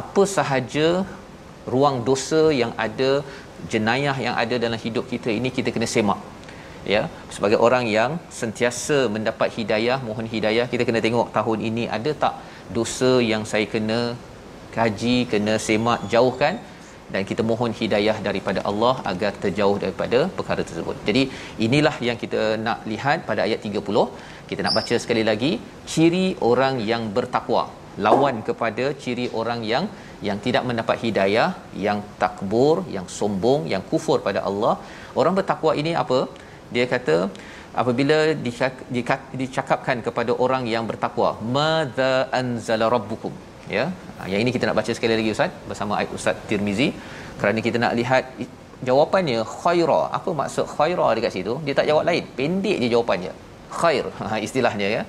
apa 0.00 0.22
sahaja 0.36 0.86
ruang 1.74 1.96
dosa 2.08 2.42
yang 2.62 2.72
ada 2.86 3.10
jenayah 3.72 4.16
yang 4.26 4.34
ada 4.42 4.56
dalam 4.64 4.80
hidup 4.84 5.04
kita 5.12 5.30
ini 5.38 5.48
kita 5.56 5.70
kena 5.74 5.88
semak 5.94 6.20
ya 6.92 7.02
sebagai 7.34 7.58
orang 7.66 7.84
yang 7.98 8.10
sentiasa 8.40 8.98
mendapat 9.14 9.48
hidayah 9.58 9.98
mohon 10.08 10.28
hidayah 10.34 10.66
kita 10.72 10.82
kena 10.88 11.00
tengok 11.06 11.28
tahun 11.36 11.60
ini 11.68 11.84
ada 11.96 12.12
tak 12.24 12.34
dosa 12.78 13.12
yang 13.32 13.44
saya 13.52 13.66
kena 13.74 14.00
kaji 14.76 15.16
kena 15.32 15.54
semak 15.66 16.00
jauhkan 16.12 16.56
dan 17.12 17.22
kita 17.30 17.42
mohon 17.50 17.72
hidayah 17.80 18.16
daripada 18.26 18.60
Allah 18.70 18.94
agar 19.10 19.32
terjauh 19.42 19.76
daripada 19.84 20.18
perkara 20.38 20.62
tersebut. 20.68 20.96
Jadi 21.08 21.22
inilah 21.66 21.96
yang 22.08 22.18
kita 22.22 22.42
nak 22.66 22.86
lihat 22.92 23.26
pada 23.28 23.40
ayat 23.46 23.60
30. 23.66 24.06
Kita 24.50 24.60
nak 24.66 24.74
baca 24.78 24.94
sekali 25.02 25.22
lagi 25.30 25.52
ciri 25.92 26.26
orang 26.50 26.78
yang 26.90 27.10
bertakwa. 27.16 27.64
Lawan 28.06 28.36
kepada 28.48 28.84
ciri 29.02 29.26
orang 29.40 29.60
yang 29.72 29.84
yang 30.28 30.38
tidak 30.46 30.62
mendapat 30.68 30.96
hidayah, 31.04 31.48
yang 31.86 31.98
takbur, 32.22 32.84
yang 32.96 33.06
sombong, 33.18 33.62
yang 33.72 33.82
kufur 33.90 34.18
pada 34.26 34.40
Allah. 34.48 34.74
Orang 35.20 35.34
bertakwa 35.38 35.72
ini 35.82 35.92
apa? 36.02 36.18
Dia 36.74 36.84
kata 36.94 37.16
apabila 37.82 38.18
dicak- 38.46 38.84
dicak- 38.96 39.30
dicakapkan 39.40 39.98
kepada 40.06 40.32
orang 40.44 40.64
yang 40.74 40.84
bertakwa, 40.90 41.30
madza 41.56 42.12
anzala 42.40 42.86
rabbukum. 42.96 43.32
Ya? 43.76 43.84
Ha, 44.18 44.26
yang 44.32 44.40
ini 44.44 44.50
kita 44.54 44.66
nak 44.68 44.76
baca 44.80 44.92
sekali 44.98 45.14
lagi 45.18 45.30
ustaz 45.36 45.52
bersama 45.70 45.92
ayat 45.98 46.12
ustaz 46.18 46.36
Tirmizi. 46.48 46.88
Kerana 47.40 47.58
kita 47.66 47.78
nak 47.84 47.92
lihat 48.00 48.24
jawapannya 48.88 49.40
khaira. 49.62 50.00
Apa 50.18 50.30
maksud 50.40 50.66
khaira 50.74 51.06
dekat 51.16 51.32
situ? 51.36 51.54
Dia 51.66 51.74
tak 51.78 51.86
jawab 51.90 52.04
lain. 52.10 52.24
Pendek 52.38 52.76
je 52.82 52.88
jawapannya 52.94 53.32
khair. 53.80 54.04
Ha, 54.30 54.36
istilahnya 54.46 54.88
ya 54.96 55.02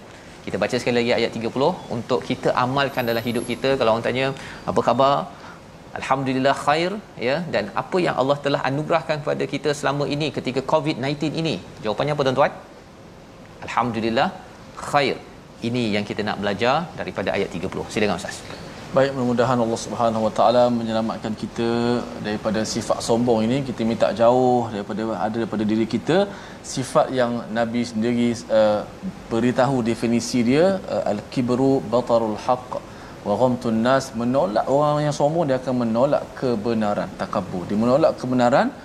kita 0.45 0.57
baca 0.63 0.75
sekali 0.81 0.95
lagi 0.99 1.11
ayat 1.19 1.31
30 1.37 1.93
untuk 1.95 2.19
kita 2.29 2.49
amalkan 2.63 3.03
dalam 3.09 3.23
hidup 3.27 3.45
kita 3.51 3.69
kalau 3.79 3.91
orang 3.93 4.05
tanya 4.07 4.25
apa 4.71 4.81
khabar? 4.87 5.13
Alhamdulillah 5.99 6.55
khair 6.65 6.91
ya. 7.27 7.35
Dan 7.53 7.63
apa 7.81 7.97
yang 8.05 8.15
Allah 8.21 8.37
telah 8.45 8.61
anugerahkan 8.69 9.17
kepada 9.23 9.45
kita 9.53 9.69
selama 9.79 10.05
ini 10.15 10.29
ketika 10.37 10.63
covid-19 10.73 11.39
ini? 11.43 11.55
Jawapannya 11.85 12.15
apa 12.15 12.25
tuan-tuan? 12.27 12.53
Alhamdulillah 13.67 14.29
khair. 14.89 15.17
Ini 15.69 15.83
yang 15.95 16.05
kita 16.09 16.21
nak 16.27 16.37
belajar 16.43 16.75
daripada 16.99 17.29
ayat 17.37 17.49
30 17.55 17.93
silakan 17.93 18.17
ustaz 18.21 18.37
Baik, 18.95 19.11
mudah-mudahan 19.15 19.59
Allah 19.63 19.77
Subhanahu 19.83 20.23
Wa 20.25 20.31
Taala 20.37 20.61
menyelamatkan 20.77 21.31
kita 21.41 21.69
daripada 22.25 22.59
sifat 22.71 22.97
sombong 23.05 23.39
ini. 23.45 23.57
Kita 23.67 23.87
minta 23.91 24.07
jauh 24.21 24.67
daripada 24.73 25.03
ada 25.25 25.35
daripada 25.41 25.63
diri 25.69 25.85
kita. 25.93 26.17
Sifat 26.71 27.07
yang 27.19 27.31
Nabi 27.57 27.81
sendiri 27.91 28.27
uh, 28.59 28.83
beritahu 29.31 29.79
definisi 29.89 30.43
dia 30.49 30.65
uh, 30.95 31.03
al-kibru 31.11 31.71
batarul 31.93 32.35
haqq 32.45 32.71
wa 33.27 33.33
ghamtun 33.41 33.79
nas. 33.85 34.11
Menolak 34.21 34.67
orang 34.77 35.07
yang 35.07 35.15
sombong 35.19 35.47
dia 35.47 35.57
akan 35.63 35.75
menolak 35.83 36.23
kebenaran 36.39 37.07
takabur 37.21 37.63
dia 37.69 37.79
menolak 37.83 38.19
kebenaran 38.19 38.75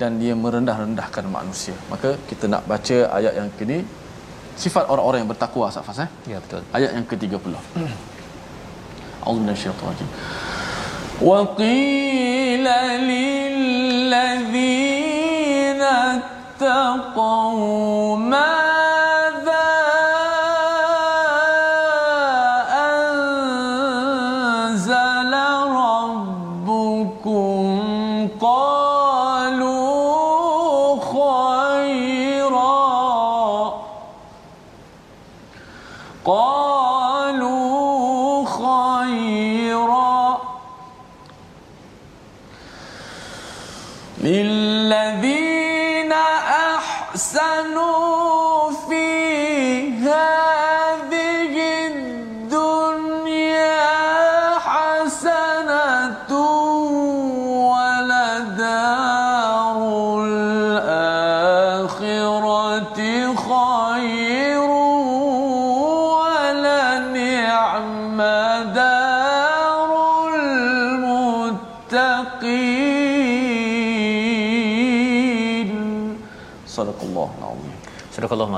dan 0.00 0.18
dia 0.22 0.34
merendah-rendahkan 0.44 1.24
manusia. 1.38 1.76
Maka 1.92 2.18
kita 2.30 2.50
nak 2.54 2.66
baca 2.72 2.98
ayat 3.18 3.34
yang 3.38 3.50
kini. 3.60 3.78
Sifat 4.62 4.90
orang-orang 4.92 5.22
yang 5.22 5.30
bertakwa 5.30 5.70
Safas 5.76 6.02
eh? 6.06 6.10
Ya 6.32 6.42
betul. 6.42 6.66
Ayat 6.78 6.90
yang 6.98 7.06
ke-30 7.06 7.54
أعوذ 9.26 9.38
من 9.38 9.48
الشيطان 9.48 9.74
الرجيم. 9.82 10.08
وقيل 11.22 12.66
للذين 14.02 14.62
اتقوا 16.62 18.16
ماذا 18.16 18.71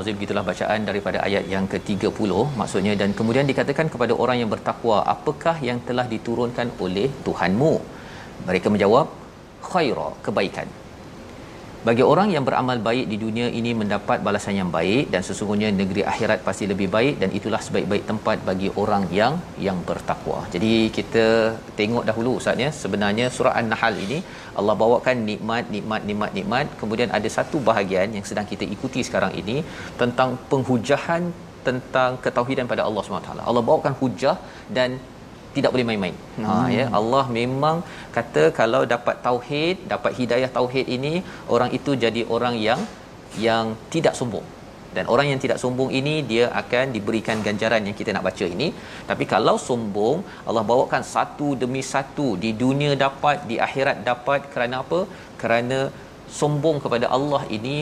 Surah 0.05 0.13
Al-Azim 0.13 0.25
gitulah 0.25 0.45
bacaan 0.49 0.81
daripada 0.89 1.19
ayat 1.27 1.45
yang 1.53 1.65
ke-30 1.73 2.31
maksudnya 2.61 2.93
dan 3.01 3.11
kemudian 3.19 3.47
dikatakan 3.51 3.87
kepada 3.93 4.13
orang 4.23 4.37
yang 4.41 4.51
bertakwa 4.53 4.97
apakah 5.13 5.57
yang 5.69 5.79
telah 5.89 6.05
diturunkan 6.13 6.77
oleh 6.85 7.09
Tuhanmu? 7.27 7.73
Mereka 8.49 8.69
menjawab 8.75 9.07
khaira 9.69 10.09
kebaikan 10.27 10.69
bagi 11.89 12.05
orang 12.13 12.29
yang 12.35 12.45
beramal 12.49 12.79
baik 12.87 13.07
di 13.13 13.17
dunia 13.23 13.47
ini 13.59 13.71
mendapat 13.81 14.19
balasan 14.27 14.55
yang 14.61 14.71
baik 14.77 15.13
dan 15.13 15.23
sesungguhnya 15.29 15.69
negeri 15.81 16.03
akhirat 16.13 16.39
pasti 16.47 16.65
lebih 16.71 16.89
baik 16.95 17.15
dan 17.23 17.31
itulah 17.39 17.61
sebaik-baik 17.67 18.05
tempat 18.11 18.37
bagi 18.49 18.69
orang 18.83 19.05
yang 19.19 19.35
yang 19.67 19.79
bertakwa. 19.89 20.39
Jadi 20.55 20.73
kita 20.99 21.27
tengok 21.81 22.05
dahulu 22.11 22.31
ustaz 22.41 22.65
ya 22.65 22.71
sebenarnya 22.83 23.29
surah 23.37 23.55
An-Nahl 23.61 23.97
ini 24.07 24.19
Allah 24.61 24.77
bawakan 24.83 25.17
nikmat 25.31 25.65
nikmat 25.75 26.03
nikmat 26.09 26.33
nikmat 26.39 26.67
kemudian 26.81 27.13
ada 27.19 27.29
satu 27.37 27.61
bahagian 27.71 28.17
yang 28.17 28.25
sedang 28.31 28.49
kita 28.53 28.65
ikuti 28.77 29.03
sekarang 29.09 29.35
ini 29.43 29.57
tentang 30.03 30.41
penghujahan 30.53 31.25
tentang 31.69 32.11
ketauhidan 32.25 32.67
pada 32.73 32.83
Allah 32.89 33.03
SWT. 33.05 33.45
Allah 33.51 33.65
bawakan 33.69 33.95
hujah 34.01 34.37
dan 34.79 34.91
tidak 35.57 35.71
boleh 35.75 35.87
main-main. 35.89 36.17
Ha 36.47 36.57
ya 36.79 36.87
Allah 36.99 37.25
memang 37.39 37.77
kata 38.17 38.45
kalau 38.61 38.83
dapat 38.95 39.17
tauhid, 39.27 39.77
dapat 39.95 40.13
hidayah 40.21 40.51
tauhid 40.59 40.89
ini 40.97 41.15
orang 41.57 41.71
itu 41.79 41.93
jadi 42.05 42.25
orang 42.37 42.57
yang 42.69 42.83
yang 43.47 43.67
tidak 43.95 44.17
sombong. 44.21 44.47
Dan 44.97 45.05
orang 45.13 45.27
yang 45.31 45.41
tidak 45.45 45.59
sombong 45.63 45.91
ini 45.99 46.15
dia 46.31 46.45
akan 46.61 46.95
diberikan 46.97 47.39
ganjaran 47.47 47.83
yang 47.89 47.97
kita 48.01 48.11
nak 48.15 48.25
baca 48.29 48.47
ini. 48.55 48.69
Tapi 49.11 49.25
kalau 49.33 49.57
sombong, 49.69 50.19
Allah 50.49 50.65
bawakan 50.71 51.03
satu 51.15 51.49
demi 51.63 51.83
satu 51.93 52.27
di 52.45 52.51
dunia 52.63 52.93
dapat, 53.05 53.43
di 53.51 53.57
akhirat 53.67 54.07
dapat 54.11 54.41
kerana 54.53 54.77
apa? 54.85 55.01
Kerana 55.43 55.79
sombong 56.41 56.79
kepada 56.85 57.07
Allah 57.17 57.43
ini 57.57 57.79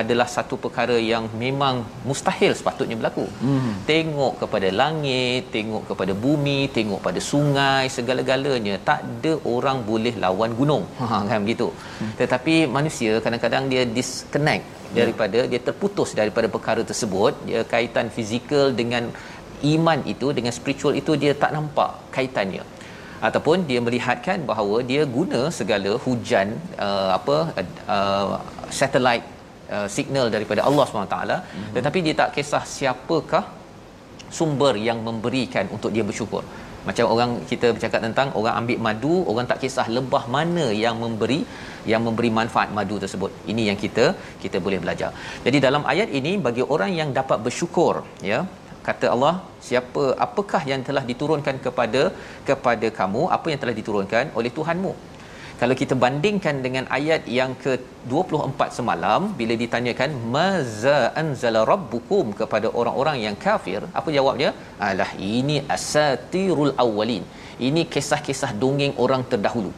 adalah 0.00 0.26
satu 0.34 0.54
perkara 0.64 0.96
yang 1.12 1.24
memang 1.42 1.74
mustahil 2.08 2.52
sepatutnya 2.58 2.96
berlaku. 3.00 3.26
Hmm. 3.44 3.72
Tengok 3.90 4.34
kepada 4.42 4.68
langit, 4.80 5.50
tengok 5.56 5.82
kepada 5.90 6.12
bumi, 6.24 6.60
tengok 6.76 7.00
pada 7.06 7.20
sungai, 7.30 7.84
segala-galanya 7.96 8.76
tak 8.88 9.00
ada 9.08 9.32
orang 9.54 9.80
boleh 9.90 10.14
lawan 10.24 10.52
gunung. 10.60 10.84
Ha 11.00 11.22
kan 11.30 11.40
begitu. 11.46 11.68
Hmm. 12.00 12.12
Tetapi 12.20 12.54
manusia 12.76 13.12
kadang-kadang 13.24 13.66
dia 13.72 13.84
disconnect 13.98 14.64
daripada 14.98 15.40
dia 15.52 15.60
terputus 15.68 16.10
daripada 16.20 16.48
perkara 16.56 16.82
tersebut, 16.90 17.32
dia 17.48 17.60
kaitan 17.74 18.08
fizikal 18.16 18.66
dengan 18.80 19.04
iman 19.74 19.98
itu 20.12 20.28
dengan 20.36 20.52
spiritual 20.58 20.94
itu 21.00 21.12
dia 21.22 21.32
tak 21.42 21.52
nampak 21.56 21.90
kaitannya 22.14 22.64
ataupun 23.26 23.58
dia 23.70 23.80
melihatkan 23.86 24.38
bahawa 24.50 24.76
dia 24.90 25.02
guna 25.16 25.40
segala 25.58 25.90
hujan 26.04 26.48
uh, 26.86 27.10
apa 27.18 27.36
uh, 27.96 28.34
satellite 28.78 29.26
uh, 29.76 29.88
signal 29.96 30.26
daripada 30.34 30.60
Allah 30.68 30.84
SWT 30.86 31.16
mm-hmm. 31.16 31.72
tetapi 31.76 31.98
dia 32.06 32.14
tak 32.20 32.30
kisah 32.36 32.64
siapakah 32.76 33.44
sumber 34.38 34.74
yang 34.88 34.98
memberikan 35.08 35.64
untuk 35.76 35.90
dia 35.94 36.04
bersyukur. 36.10 36.42
Macam 36.88 37.04
orang 37.14 37.30
kita 37.50 37.66
bercakap 37.74 38.00
tentang 38.06 38.28
orang 38.38 38.54
ambil 38.60 38.78
madu 38.86 39.14
orang 39.30 39.46
tak 39.50 39.58
kisah 39.64 39.86
lebah 39.96 40.24
mana 40.36 40.64
yang 40.84 40.96
memberi 41.02 41.38
yang 41.92 42.02
memberi 42.06 42.30
manfaat 42.38 42.70
madu 42.78 42.96
tersebut. 43.04 43.30
Ini 43.52 43.62
yang 43.70 43.78
kita 43.84 44.06
kita 44.42 44.58
boleh 44.64 44.80
belajar. 44.84 45.10
Jadi 45.46 45.60
dalam 45.66 45.84
ayat 45.92 46.10
ini 46.20 46.32
bagi 46.46 46.64
orang 46.74 46.90
yang 47.00 47.10
dapat 47.20 47.38
bersyukur 47.46 47.94
ya 48.30 48.40
kata 48.88 49.06
Allah 49.14 49.34
siapa 49.66 50.04
apakah 50.26 50.62
yang 50.70 50.82
telah 50.88 51.04
diturunkan 51.10 51.56
kepada 51.66 52.02
kepada 52.48 52.86
kamu? 52.98 53.22
Apa 53.36 53.46
yang 53.52 53.60
telah 53.64 53.76
diturunkan 53.80 54.34
oleh 54.40 54.50
Tuhanmu 54.58 54.92
kalau 55.62 55.74
kita 55.80 55.94
bandingkan 56.04 56.56
dengan 56.64 56.84
ayat 56.96 57.22
yang 57.38 57.52
ke-24 57.64 58.60
semalam 58.78 59.20
bila 59.40 59.54
ditanyakan 59.60 60.10
maza 60.34 60.96
anzala 61.20 61.60
rabbukum? 61.70 62.26
kepada 62.40 62.68
orang-orang 62.80 63.16
yang 63.26 63.36
kafir 63.44 63.80
apa 63.98 64.08
jawabnya? 64.16 64.50
Alah 64.88 65.10
ini 65.36 65.56
asatirul 65.76 66.74
awwalin. 66.84 67.22
Ini 67.68 67.82
kisah-kisah 67.94 68.50
dongeng 68.62 68.94
orang 69.04 69.22
terdahulu. 69.32 69.70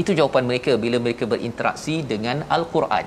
Itu 0.00 0.10
jawapan 0.18 0.44
mereka 0.50 0.74
bila 0.84 0.98
mereka 1.06 1.24
berinteraksi 1.34 1.96
dengan 2.12 2.42
al-Quran 2.56 3.06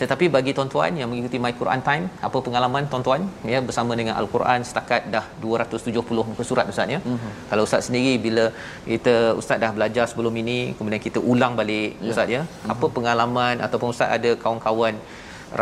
tetapi 0.00 0.24
bagi 0.36 0.52
tuan-tuan 0.56 0.92
yang 1.00 1.08
mengikuti 1.10 1.38
My 1.44 1.52
Quran 1.60 1.80
Time 1.88 2.04
apa 2.26 2.38
pengalaman 2.46 2.84
tuan-tuan 2.92 3.22
ya 3.52 3.58
bersama 3.68 3.92
dengan 4.00 4.14
al-Quran 4.20 4.66
setakat 4.68 5.02
dah 5.14 5.24
270 5.44 6.28
muka 6.30 6.44
surat 6.50 6.66
ustaz 6.72 6.94
ya 6.94 7.00
mm-hmm. 7.00 7.32
kalau 7.50 7.62
ustaz 7.68 7.82
sendiri 7.88 8.14
bila 8.26 8.44
kita 8.92 9.14
ustaz 9.40 9.60
dah 9.64 9.70
belajar 9.76 10.06
sebelum 10.12 10.34
ini 10.42 10.58
kemudian 10.78 11.02
kita 11.06 11.20
ulang 11.32 11.54
balik 11.60 11.90
yeah. 12.00 12.12
ustaz 12.14 12.34
ya 12.36 12.42
mm-hmm. 12.42 12.72
apa 12.74 12.86
pengalaman 12.96 13.56
ataupun 13.66 13.90
ustaz 13.94 14.10
ada 14.18 14.32
kawan-kawan 14.44 14.96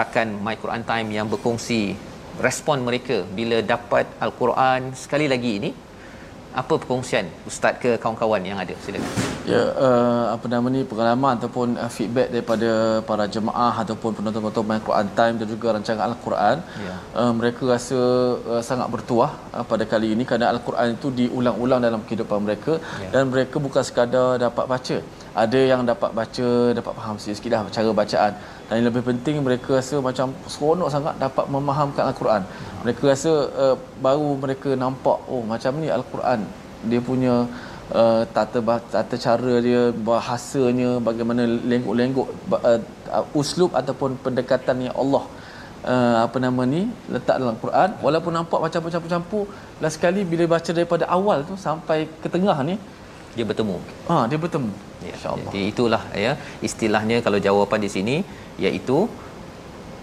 rakan 0.00 0.28
My 0.46 0.56
Quran 0.62 0.84
Time 0.92 1.08
yang 1.18 1.28
berkongsi 1.34 1.82
respon 2.46 2.80
mereka 2.88 3.18
bila 3.38 3.60
dapat 3.74 4.06
al-Quran 4.26 4.82
sekali 5.04 5.28
lagi 5.34 5.52
ini 5.60 5.72
apa 6.62 6.74
perkongsian 6.80 7.28
ustaz 7.52 7.76
ke 7.84 7.92
kawan-kawan 8.02 8.44
yang 8.50 8.58
ada 8.64 8.76
silakan 8.86 9.31
ya 9.50 9.62
uh, 9.86 10.24
apa 10.34 10.46
nama 10.52 10.66
ni 10.74 10.80
pengalaman 10.90 11.32
ataupun 11.38 11.68
uh, 11.82 11.90
feedback 11.96 12.28
daripada 12.34 12.70
para 13.08 13.24
jemaah 13.34 13.74
ataupun 13.82 14.10
penonton-penonton 14.18 14.64
My 14.70 14.78
Quran 14.88 15.08
Time 15.18 15.34
dan 15.40 15.46
juga 15.54 15.66
rancangan 15.76 16.04
Al-Quran 16.10 16.56
ya. 16.86 16.94
uh, 17.20 17.32
mereka 17.38 17.62
rasa 17.74 17.98
uh, 18.52 18.62
sangat 18.68 18.88
bertuah 18.94 19.30
uh, 19.56 19.64
pada 19.72 19.84
kali 19.92 20.10
ini 20.14 20.26
kerana 20.28 20.46
Al-Quran 20.54 20.94
itu 20.96 21.10
diulang-ulang 21.20 21.82
dalam 21.86 22.00
kehidupan 22.06 22.38
mereka 22.46 22.78
ya. 23.02 23.10
dan 23.14 23.22
mereka 23.34 23.58
bukan 23.66 23.82
sekadar 23.88 24.28
dapat 24.46 24.66
baca 24.74 24.96
ada 25.42 25.60
yang 25.72 25.82
dapat 25.90 26.10
baca 26.20 26.48
dapat 26.78 26.92
faham 26.98 27.16
sikit-sikit 27.20 27.50
dah 27.54 27.60
cara 27.76 27.90
bacaan 28.00 28.32
dan 28.68 28.74
yang 28.78 28.86
lebih 28.88 29.02
penting 29.10 29.36
mereka 29.46 29.70
rasa 29.80 29.96
macam 30.08 30.28
seronok 30.54 30.88
sangat 30.94 31.14
dapat 31.24 31.44
memahamkan 31.54 32.04
al-Quran. 32.08 32.42
Mereka 32.84 33.02
rasa 33.12 33.32
uh, 33.64 33.76
baru 34.06 34.28
mereka 34.44 34.70
nampak 34.84 35.18
oh 35.32 35.42
macam 35.52 35.72
ni 35.82 35.88
al-Quran 35.98 36.40
dia 36.90 37.00
punya 37.08 37.34
uh, 38.00 38.22
tata 38.36 38.58
tata 38.94 39.16
cara 39.26 39.54
dia 39.66 39.82
bahasanya 40.08 40.90
bagaimana 41.08 41.42
lenggok-lenggok 41.70 42.28
uh, 42.56 42.80
uslub 43.40 43.70
ataupun 43.80 44.16
pendekatan 44.24 44.88
yang 44.88 44.96
Allah 45.02 45.24
uh, 45.92 46.16
apa 46.26 46.38
nama 46.46 46.62
ni 46.74 46.82
letak 47.14 47.36
dalam 47.42 47.56
Quran 47.64 47.90
walaupun 48.06 48.32
nampak 48.38 48.60
macam 48.64 48.90
campur-campur 48.94 49.44
last 49.82 49.96
sekali 49.98 50.22
bila 50.32 50.44
baca 50.54 50.70
daripada 50.78 51.04
awal 51.18 51.38
tu 51.50 51.56
sampai 51.66 51.98
ke 52.24 52.28
tengah 52.36 52.58
ni 52.70 52.76
dia 53.36 53.44
bertemu. 53.48 53.76
Ha, 54.08 54.14
dia 54.30 54.38
bertemu. 54.44 54.72
Ya, 55.00 55.12
Insya-Allah. 55.16 55.44
Jadi 55.48 55.60
itulah 55.72 56.02
ya 56.24 56.32
istilahnya 56.68 57.16
kalau 57.26 57.38
jawapan 57.46 57.80
di 57.84 57.90
sini 57.94 58.16
iaitu 58.64 58.98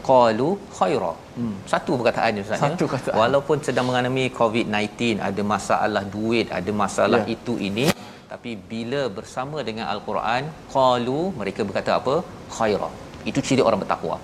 qalu 0.10 0.50
khaira. 0.78 1.13
Hmm. 1.39 1.56
Satu 1.72 1.91
perkataan 2.00 2.41
ustaz 2.43 2.63
Satu 2.65 2.84
perkataan. 2.89 3.17
Walaupun 3.22 3.58
sedang 3.67 3.86
mengalami 3.89 4.26
COVID-19, 4.39 5.22
ada 5.30 5.41
masalah 5.54 6.04
duit, 6.15 6.48
ada 6.60 6.72
masalah 6.84 7.22
ya. 7.28 7.36
itu 7.36 7.56
ini, 7.69 7.86
tapi 8.34 8.52
bila 8.72 9.02
bersama 9.19 9.58
dengan 9.69 9.86
al-Quran, 9.93 10.43
qalu 10.76 11.22
mereka 11.41 11.62
berkata 11.69 11.93
apa? 12.00 12.15
khaira. 12.58 12.89
Itu 13.30 13.39
ciri 13.48 13.63
orang 13.69 13.82
bertakwa. 13.84 14.17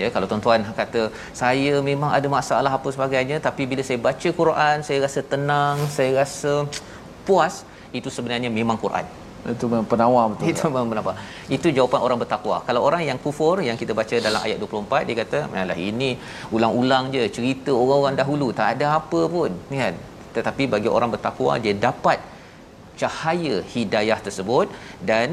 Ya, 0.00 0.08
kalau 0.14 0.26
tuan-tuan 0.30 0.60
kata 0.80 1.00
saya 1.40 1.72
memang 1.88 2.10
ada 2.18 2.28
masalah 2.36 2.70
apa 2.76 2.88
sebagainya 2.96 3.36
tapi 3.46 3.62
bila 3.70 3.82
saya 3.88 3.98
baca 4.06 4.28
Quran 4.38 4.76
saya 4.86 4.98
rasa 5.04 5.20
tenang, 5.32 5.76
saya 5.96 6.10
rasa 6.20 6.52
puas, 7.28 7.54
itu 7.98 8.08
sebenarnya 8.16 8.48
memang 8.60 8.80
Quran 8.84 9.04
itu 9.50 9.66
memang 9.70 9.86
penawar 9.92 10.24
betul. 10.30 10.50
Itu 10.50 10.62
memang 10.70 10.88
penawar. 10.92 11.14
Itu 11.56 11.66
jawapan 11.76 12.00
orang 12.06 12.18
bertakwa. 12.22 12.56
Kalau 12.66 12.80
orang 12.88 13.02
yang 13.08 13.18
kufur 13.24 13.56
yang 13.68 13.76
kita 13.80 13.92
baca 14.00 14.16
dalam 14.26 14.40
ayat 14.46 14.58
24 14.62 15.08
dia 15.08 15.16
kata 15.22 15.38
malah 15.54 15.78
ini 15.90 16.10
ulang-ulang 16.56 17.10
je 17.14 17.22
cerita 17.36 17.72
orang-orang 17.82 18.18
dahulu. 18.22 18.48
Tak 18.60 18.68
ada 18.74 18.86
apa 18.98 19.20
pun. 19.34 19.50
Kan? 19.82 19.96
Tetapi 20.36 20.64
bagi 20.74 20.90
orang 20.96 21.10
bertakwa 21.14 21.58
dia 21.64 21.74
dapat 21.88 22.18
cahaya 23.00 23.56
hidayah 23.74 24.18
tersebut 24.26 24.70
dan 25.10 25.28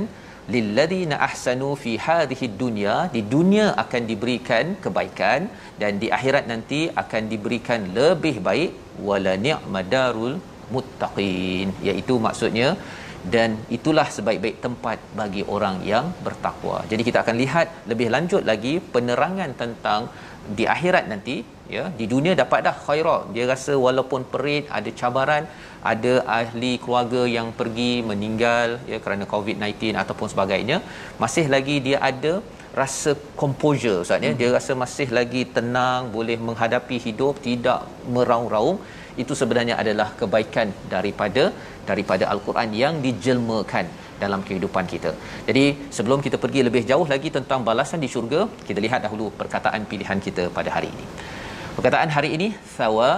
lilladzina 0.53 1.15
ahsanu 1.27 1.69
fi 1.81 1.91
hadhihi 2.05 2.45
dunya 2.61 2.95
di 3.15 3.21
dunia 3.33 3.65
akan 3.83 4.01
diberikan 4.11 4.65
kebaikan 4.83 5.41
dan 5.81 6.01
di 6.01 6.07
akhirat 6.17 6.45
nanti 6.51 6.81
akan 7.03 7.23
diberikan 7.33 7.93
lebih 7.97 8.35
baik. 8.47 8.71
Wala 9.09 9.33
ni'madarul 9.47 10.35
muttaqin 10.73 11.69
iaitu 11.87 12.15
maksudnya 12.25 12.69
dan 13.33 13.59
itulah 13.77 14.07
sebaik-baik 14.15 14.57
tempat 14.65 14.97
bagi 15.19 15.43
orang 15.55 15.77
yang 15.91 16.05
bertakwa. 16.25 16.77
Jadi 16.91 17.01
kita 17.07 17.19
akan 17.23 17.35
lihat 17.43 17.67
lebih 17.91 18.07
lanjut 18.15 18.43
lagi 18.51 18.73
penerangan 18.95 19.51
tentang 19.61 20.07
di 20.57 20.65
akhirat 20.75 21.05
nanti 21.11 21.35
ya 21.75 21.83
di 21.99 22.05
dunia 22.13 22.33
dapat 22.41 22.59
dah 22.67 22.75
khairat 22.85 23.23
dia 23.33 23.45
rasa 23.51 23.73
walaupun 23.85 24.21
perit 24.31 24.65
ada 24.77 24.91
cabaran 24.99 25.43
ada 25.91 26.13
ahli 26.37 26.71
keluarga 26.83 27.21
yang 27.37 27.49
pergi 27.59 27.91
meninggal 28.11 28.69
ya 28.91 28.97
kerana 29.03 29.25
covid-19 29.33 29.93
ataupun 30.03 30.27
sebagainya 30.33 30.77
masih 31.23 31.45
lagi 31.55 31.75
dia 31.87 31.99
ada 32.11 32.33
rasa 32.81 33.11
composure 33.41 33.99
ustaz 34.05 34.25
ya 34.25 34.31
hmm. 34.31 34.39
dia 34.39 34.49
rasa 34.57 34.73
masih 34.83 35.07
lagi 35.19 35.41
tenang 35.57 36.09
boleh 36.17 36.37
menghadapi 36.47 36.97
hidup 37.05 37.35
tidak 37.47 37.81
meraung-raung 38.15 38.79
itu 39.23 39.33
sebenarnya 39.41 39.75
adalah 39.81 40.07
kebaikan 40.19 40.67
daripada 40.93 41.43
daripada 41.89 42.25
al-Quran 42.33 42.69
yang 42.83 42.95
dijelmakan 43.05 43.85
dalam 44.23 44.41
kehidupan 44.47 44.85
kita. 44.93 45.11
Jadi 45.47 45.65
sebelum 45.97 46.19
kita 46.25 46.37
pergi 46.43 46.61
lebih 46.67 46.83
jauh 46.91 47.07
lagi 47.13 47.29
tentang 47.37 47.59
balasan 47.69 48.01
di 48.03 48.09
syurga, 48.13 48.41
kita 48.67 48.79
lihat 48.85 49.01
dahulu 49.05 49.27
perkataan 49.41 49.83
pilihan 49.91 50.19
kita 50.27 50.45
pada 50.57 50.69
hari 50.75 50.89
ini. 50.95 51.05
Perkataan 51.77 52.09
hari 52.15 52.29
ini 52.37 52.47
sawa 52.77 53.09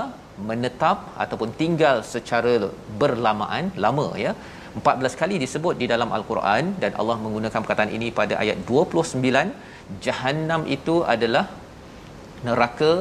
menetap 0.50 0.98
ataupun 1.24 1.50
tinggal 1.62 1.98
secara 2.14 2.54
berlamaan 3.02 3.66
lama 3.86 4.08
ya 4.26 4.32
14 4.80 5.20
kali 5.22 5.36
disebut 5.44 5.76
di 5.82 5.86
dalam 5.94 6.10
al-Quran 6.18 6.66
dan 6.84 6.92
Allah 7.02 7.18
menggunakan 7.24 7.60
perkataan 7.64 7.92
ini 7.98 8.08
pada 8.20 8.34
ayat 8.44 8.58
29 8.70 10.00
jahanam 10.06 10.62
itu 10.76 10.96
adalah 11.14 11.46
neraka 12.48 12.92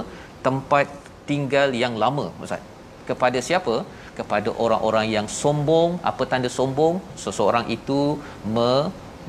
tempat 0.46 0.88
tinggal 1.30 1.70
yang 1.82 1.94
lama 2.02 2.26
ustaz 2.44 2.62
kepada 3.08 3.38
siapa? 3.48 3.74
Kepada 4.18 4.50
orang-orang 4.64 5.06
yang 5.16 5.26
sombong. 5.40 5.90
Apa 6.10 6.22
tanda 6.30 6.50
sombong? 6.58 6.94
Seseorang 7.24 7.66
itu 7.76 8.00
me, 8.54 8.70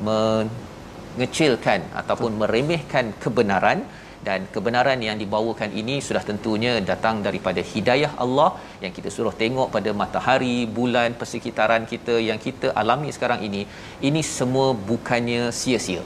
mengecilkan 0.07 1.81
ataupun 2.01 2.31
meremehkan 2.43 3.13
kebenaran. 3.23 3.81
Dan 4.21 4.45
kebenaran 4.53 5.01
yang 5.01 5.17
dibawakan 5.21 5.73
ini 5.81 5.95
sudah 6.07 6.21
tentunya 6.21 6.77
datang 6.89 7.25
daripada 7.27 7.61
hidayah 7.71 8.11
Allah 8.23 8.49
yang 8.83 8.93
kita 8.97 9.09
suruh 9.15 9.33
tengok 9.33 9.73
pada 9.75 9.89
matahari, 10.01 10.69
bulan, 10.69 11.17
persekitaran 11.17 11.89
kita 11.89 12.21
yang 12.29 12.37
kita 12.37 12.69
alami 12.81 13.09
sekarang 13.15 13.41
ini. 13.47 13.65
Ini 14.09 14.21
semua 14.21 14.67
bukannya 14.91 15.49
sia-sia. 15.49 16.05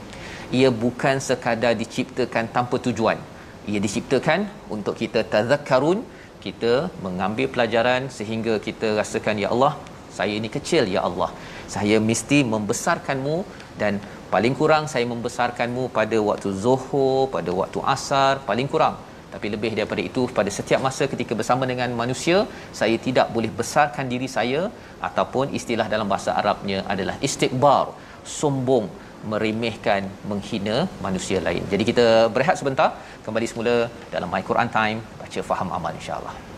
Ia 0.58 0.70
bukan 0.84 1.20
sekadar 1.28 1.76
diciptakan 1.82 2.48
tanpa 2.56 2.80
tujuan. 2.86 3.20
Ia 3.68 3.78
diciptakan 3.84 4.40
untuk 4.74 4.96
kita 5.02 5.20
tazakkarun, 5.32 6.00
kita 6.46 6.72
mengambil 7.06 7.46
pelajaran 7.54 8.02
sehingga 8.18 8.54
kita 8.66 8.88
rasakan 9.00 9.36
ya 9.44 9.48
Allah, 9.54 9.72
saya 10.18 10.32
ini 10.40 10.48
kecil 10.56 10.84
ya 10.96 11.00
Allah. 11.08 11.30
Saya 11.74 11.96
mesti 12.08 12.38
membesarkanmu 12.52 13.36
dan 13.80 13.94
paling 14.34 14.54
kurang 14.60 14.84
saya 14.92 15.04
membesarkanmu 15.12 15.84
pada 15.98 16.18
waktu 16.28 16.50
zuhur 16.64 17.20
pada 17.36 17.50
waktu 17.60 17.80
asar 17.96 18.32
paling 18.50 18.70
kurang. 18.74 18.96
Tapi 19.34 19.46
lebih 19.54 19.70
daripada 19.78 20.02
itu 20.08 20.22
pada 20.38 20.50
setiap 20.58 20.80
masa 20.86 21.04
ketika 21.12 21.32
bersama 21.38 21.64
dengan 21.70 21.90
manusia 22.00 22.36
saya 22.80 22.96
tidak 23.06 23.26
boleh 23.34 23.50
besarkan 23.60 24.06
diri 24.12 24.28
saya. 24.36 24.62
Ataupun 25.08 25.52
istilah 25.58 25.86
dalam 25.94 26.08
bahasa 26.12 26.30
Arabnya 26.40 26.78
adalah 26.92 27.16
istikbar 27.28 27.84
sombong 28.38 28.86
meremehkan 29.30 30.02
menghina 30.30 30.76
manusia 31.06 31.38
lain. 31.46 31.62
Jadi 31.72 31.82
kita 31.90 32.06
berehat 32.34 32.58
sebentar 32.60 32.90
kembali 33.26 33.46
semula 33.52 33.76
dalam 34.14 34.28
my 34.34 34.42
Quran 34.50 34.68
time 34.80 35.00
baca 35.22 35.40
faham 35.50 35.70
amal 35.78 35.92
insyaallah 36.00 36.55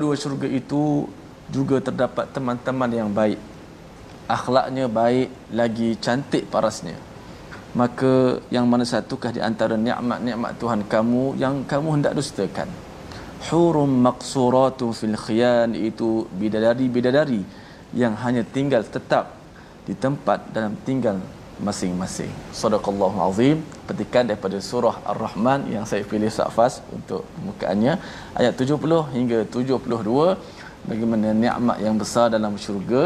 kedua-dua 0.00 0.16
syurga 0.16 0.48
itu 0.48 1.04
juga 1.52 1.76
terdapat 1.84 2.32
teman-teman 2.32 2.88
yang 2.88 3.12
baik. 3.12 3.36
Akhlaknya 4.24 4.88
baik 4.88 5.28
lagi 5.52 5.92
cantik 6.00 6.48
parasnya. 6.48 6.96
Maka 7.76 8.40
yang 8.48 8.64
mana 8.64 8.88
satukah 8.88 9.28
di 9.28 9.44
antara 9.44 9.76
nikmat-nikmat 9.76 10.56
Tuhan 10.56 10.88
kamu 10.88 11.36
yang 11.36 11.68
kamu 11.68 12.00
hendak 12.00 12.16
dustakan? 12.16 12.72
Hurum 13.52 14.00
maqsuratu 14.00 14.88
fil 14.96 15.20
khiyan 15.20 15.76
itu 15.76 16.24
bidadari-bidadari 16.32 17.44
yang 17.92 18.16
hanya 18.24 18.40
tinggal 18.40 18.80
tetap 18.80 19.36
di 19.84 19.92
tempat 19.92 20.48
dalam 20.48 20.80
tinggal 20.80 21.20
masing-masing. 21.68 22.32
Sadaqallahu 22.60 23.18
azim. 23.26 23.56
Petikan 23.88 24.24
daripada 24.30 24.58
surah 24.70 24.96
Ar-Rahman 25.12 25.68
yang 25.74 25.84
saya 25.90 26.02
pilih 26.12 26.30
Safas 26.38 26.74
untuk 26.96 27.22
pembukaannya 27.36 27.94
ayat 28.40 28.54
70 28.56 29.16
hingga 29.16 29.38
72 29.48 30.36
bagaimana 30.90 31.28
nikmat 31.44 31.76
yang 31.86 31.96
besar 32.02 32.26
dalam 32.36 32.54
syurga 32.64 33.02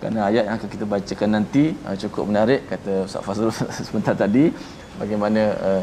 kerana 0.00 0.20
ayat 0.30 0.42
yang 0.48 0.54
akan 0.56 0.70
kita 0.74 0.84
bacakan 0.92 1.30
nanti 1.36 1.64
uh, 1.84 1.96
cukup 2.02 2.24
menarik 2.30 2.60
kata 2.72 2.92
Ustaz 3.08 3.20
Fazrul 3.26 3.52
sebentar 3.86 4.14
tadi 4.16 4.44
bagaimana 4.96 5.42
uh, 5.68 5.82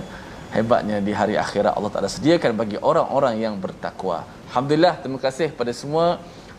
hebatnya 0.55 0.97
di 1.07 1.13
hari 1.19 1.35
akhirat 1.37 1.77
Allah 1.77 1.91
Taala 1.93 2.09
sediakan 2.09 2.51
bagi 2.61 2.77
orang-orang 2.89 3.35
yang 3.45 3.55
bertakwa. 3.61 4.25
Alhamdulillah 4.49 4.95
terima 5.03 5.19
kasih 5.21 5.53
kepada 5.53 5.71
semua 5.81 6.17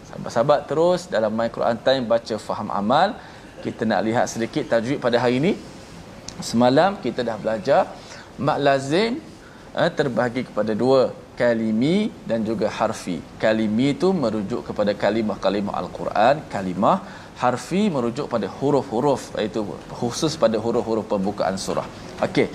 sahabat-sahabat 0.09 0.61
terus 0.71 1.01
dalam 1.14 1.33
My 1.35 1.49
Quran 1.57 1.77
Time 1.87 2.05
baca 2.12 2.35
faham 2.49 2.68
amal 2.81 3.18
kita 3.64 3.83
nak 3.90 4.01
lihat 4.07 4.27
sedikit 4.33 4.64
tajwid 4.73 4.99
pada 5.05 5.16
hari 5.23 5.37
ini. 5.42 5.53
Semalam 6.49 6.90
kita 7.05 7.21
dah 7.29 7.37
belajar 7.42 7.83
mak 8.47 8.59
lazim 8.66 9.18
eh, 9.75 9.90
terbahagi 9.99 10.42
kepada 10.49 10.73
dua 10.83 11.01
kalimi 11.40 11.97
dan 12.29 12.42
juga 12.49 12.66
harfi. 12.79 13.18
Kalimi 13.42 13.94
itu 13.94 14.09
merujuk 14.23 14.61
kepada 14.68 14.94
kalimah-kalimah 15.05 15.75
al-Quran 15.83 16.37
kalimah 16.55 16.97
harfi 17.42 17.83
merujuk 17.94 18.27
pada 18.35 18.47
huruf-huruf 18.59 19.23
iaitu 19.38 19.62
khusus 20.01 20.35
pada 20.42 20.59
huruf-huruf 20.64 21.07
pembukaan 21.12 21.59
surah. 21.66 21.87
Okey 22.27 22.49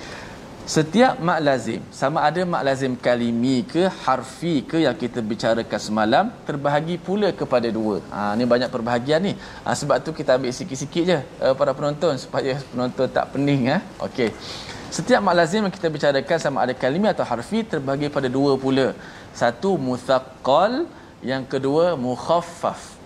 Setiap 0.64 1.20
mak 1.20 1.44
lazim 1.44 1.80
sama 1.92 2.24
ada 2.24 2.40
mak 2.52 2.64
lazim 2.64 2.96
kalimi 2.96 3.56
ke 3.68 3.84
harfi 4.04 4.64
ke 4.64 4.80
yang 4.80 4.96
kita 4.96 5.20
bicarakan 5.20 5.80
semalam 5.86 6.24
terbahagi 6.48 6.96
pula 6.96 7.28
kepada 7.40 7.68
dua. 7.68 8.00
Ha 8.08 8.32
ni 8.32 8.48
banyak 8.48 8.72
perbahagian 8.72 9.20
ni. 9.28 9.32
Ha, 9.60 9.76
sebab 9.76 10.00
tu 10.00 10.16
kita 10.16 10.40
ambil 10.40 10.56
sikit-sikit 10.56 11.04
je 11.10 11.18
uh, 11.44 11.52
para 11.52 11.76
penonton 11.76 12.16
supaya 12.16 12.56
penonton 12.72 13.04
tak 13.12 13.28
pening 13.36 13.68
ha. 13.68 13.84
Okey. 14.08 14.32
Setiap 14.88 15.20
mak 15.20 15.36
lazim 15.36 15.68
yang 15.68 15.74
kita 15.76 15.92
bicarakan 15.92 16.38
sama 16.40 16.64
ada 16.64 16.72
kalimah 16.72 17.12
atau 17.12 17.28
harfi 17.28 17.60
terbagi 17.60 18.08
pada 18.08 18.32
dua 18.32 18.56
pula. 18.56 18.96
Satu 19.36 19.76
muthaqqal, 19.76 20.88
yang 21.20 21.44
kedua 21.44 21.92
mukhaffaf. 21.92 22.96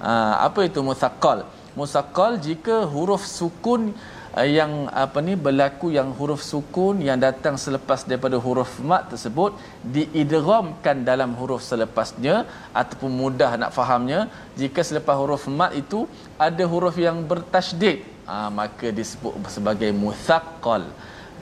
Ha, 0.00 0.40
apa 0.48 0.64
itu 0.64 0.80
muthaqqal? 0.80 1.44
Muthaqqal 1.76 2.40
jika 2.40 2.88
huruf 2.88 3.28
sukun 3.28 3.92
yang 4.40 4.88
apa 4.88 5.20
ni 5.20 5.36
berlaku 5.36 5.92
yang 5.92 6.08
huruf 6.18 6.40
sukun 6.40 7.04
yang 7.04 7.20
datang 7.20 7.60
selepas 7.60 8.00
daripada 8.08 8.36
huruf 8.40 8.80
mat 8.80 9.12
tersebut 9.12 9.52
diidghamkan 9.94 11.04
dalam 11.04 11.36
huruf 11.36 11.60
selepasnya 11.60 12.48
ataupun 12.72 13.12
mudah 13.12 13.50
nak 13.60 13.70
fahamnya. 13.76 14.20
Jika 14.56 14.80
selepas 14.80 15.16
huruf 15.20 15.44
mat 15.52 15.76
itu 15.76 16.08
ada 16.46 16.64
huruf 16.72 16.96
yang 16.96 17.20
bertasydid 17.28 17.98
ha, 18.24 18.48
maka 18.48 18.88
disebut 18.88 19.36
sebagai 19.56 19.90
muthaqqal 19.92 20.82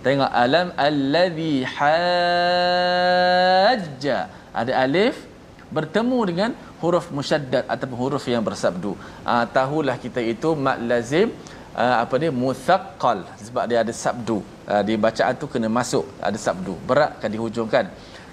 tengok 0.02 0.30
alam 0.44 0.68
allazi 0.88 1.54
hajja. 1.76 1.88
Ada 4.50 4.72
alif 4.82 5.14
bertemu 5.70 6.18
dengan 6.30 6.50
huruf 6.82 7.06
musyaddad 7.14 7.64
ataupun 7.70 7.98
huruf 8.02 8.24
yang 8.34 8.42
bersabdu. 8.42 8.92
Ha, 9.22 9.46
tahulah 9.46 9.96
kita 10.04 10.20
itu 10.34 10.58
mat 10.66 10.78
lazim 10.90 11.30
uh, 11.76 11.96
apa 12.02 12.14
dia? 12.20 12.30
Muthaqqal 12.32 13.18
sebab 13.46 13.64
dia 13.70 13.78
ada 13.84 13.92
sabdu. 13.94 14.38
Uh, 14.70 14.82
di 14.86 14.94
bacaan 14.96 15.34
tu 15.40 15.46
kena 15.52 15.68
masuk 15.68 16.06
ada 16.28 16.38
sabdu. 16.46 16.74
Beratkan 16.88 17.30
dihujungkan. 17.34 17.84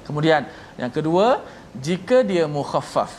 Kemudian 0.07 0.41
yang 0.81 0.91
kedua 0.97 1.41
jika 1.87 2.23
dia 2.23 2.45
mukhaffaf. 2.57 3.11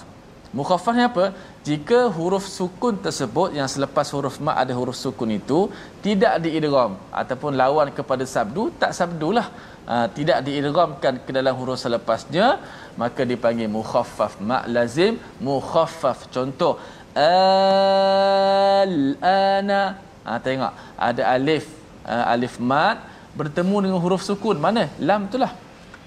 Mukhaffaf 0.58 0.94
ni 0.96 1.04
apa? 1.04 1.36
Jika 1.68 2.08
huruf 2.16 2.44
sukun 2.48 2.96
tersebut 3.06 3.52
yang 3.52 3.68
selepas 3.68 4.08
huruf 4.16 4.40
ma 4.40 4.52
ada 4.62 4.72
huruf 4.72 4.96
sukun 4.96 5.30
itu 5.36 5.68
tidak 6.00 6.40
diidgham 6.44 6.96
ataupun 7.12 7.52
lawan 7.60 7.92
kepada 7.92 8.24
sabdu 8.24 8.62
tak 8.80 8.96
sabdulah. 8.96 9.48
Uh, 9.88 10.04
tidak 10.16 10.38
diidghamkan 10.46 11.14
ke 11.24 11.30
dalam 11.36 11.54
huruf 11.56 11.78
selepasnya 11.80 12.60
maka 13.00 13.24
dipanggil 13.30 13.68
mukhaffaf 13.76 14.32
ma 14.48 14.58
lazim 14.76 15.14
mukhaffaf 15.48 16.18
contoh. 16.32 16.74
Al-ana 18.88 19.82
ha, 20.28 20.40
tengok. 20.46 20.72
Ada 21.08 21.22
alif 21.36 21.64
uh, 22.14 22.34
alif 22.34 22.54
mat 22.70 22.98
bertemu 23.38 23.76
dengan 23.84 24.00
huruf 24.04 24.22
sukun. 24.28 24.56
Mana? 24.66 24.84
Lam 25.08 25.26
itulah 25.28 25.52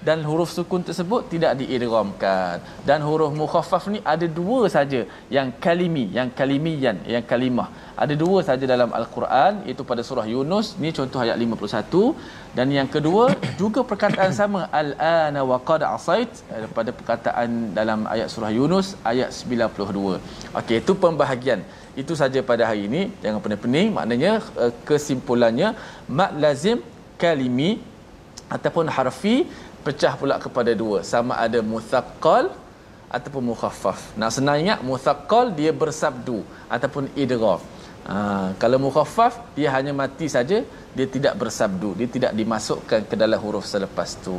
dan 0.06 0.18
huruf 0.28 0.50
sukun 0.56 0.82
tersebut 0.88 1.30
tidak 1.32 1.52
diidghamkan. 1.60 2.56
Dan 2.88 2.98
huruf 3.08 3.30
mukhaffaf 3.40 3.84
ni 3.94 3.98
ada 4.12 4.26
dua 4.40 4.60
saja. 4.76 5.00
Yang 5.36 5.48
kalimi 5.64 6.04
yang 6.16 6.28
kalimiyan 6.38 6.96
yang 7.14 7.24
kalimah. 7.32 7.68
Ada 8.02 8.14
dua 8.22 8.38
saja 8.48 8.64
dalam 8.72 8.90
al-Quran. 9.00 9.62
Itu 9.72 9.82
pada 9.90 10.02
surah 10.08 10.26
Yunus. 10.34 10.74
Ni 10.82 10.90
contoh 10.98 11.22
ayat 11.24 11.38
51 11.38 12.58
dan 12.58 12.68
yang 12.78 12.88
kedua 12.94 13.24
juga 13.62 13.80
perkataan 13.90 14.32
sama. 14.40 14.62
Al-ana 14.82 15.40
wa 15.50 15.58
qad 15.70 15.86
asait. 15.96 16.30
Eh, 16.50 16.66
pada 16.78 16.90
perkataan 16.98 17.70
dalam 17.78 18.02
ayat 18.14 18.28
surah 18.34 18.52
Yunus 18.58 18.98
ayat 19.12 19.30
92 19.30 20.18
okey 20.60 20.76
itu 20.82 20.92
pembahagian 21.04 21.60
itu 22.00 22.12
saja 22.16 22.40
pada 22.50 22.64
hari 22.68 22.88
ini. 22.88 23.02
Jangan 23.22 23.40
pening-pening 23.44 23.88
maknanya 23.96 24.32
eh, 24.64 24.72
kesimpulannya 24.88 25.68
mak 26.18 26.32
lazim 26.42 26.78
kalimi 27.22 27.70
ataupun 28.48 28.88
harfi 28.96 29.36
pecah 29.84 30.14
pula 30.20 30.36
kepada 30.44 30.72
dua. 30.82 30.98
Sama 31.12 31.36
ada 31.44 31.60
muthaqqal 31.72 32.48
ataupun 33.16 33.42
mukhaffaf. 33.52 34.00
Nak 34.20 34.30
senang 34.36 34.58
ingat 34.64 34.80
muthaqqal 34.90 35.52
dia 35.58 35.72
bersabdu 35.82 36.38
ataupun 36.74 37.12
idgham 37.22 37.60
ha, 38.08 38.16
kalau 38.62 38.78
mukhaffaf 38.86 39.34
dia 39.56 39.68
hanya 39.76 39.92
mati 40.02 40.26
saja 40.36 40.60
dia 40.96 41.06
tidak 41.14 41.34
bersabdu. 41.42 41.92
Dia 41.98 42.08
tidak 42.16 42.32
dimasukkan 42.40 43.00
ke 43.10 43.14
dalam 43.22 43.40
huruf 43.44 43.68
selepas 43.68 44.16
tu. 44.24 44.38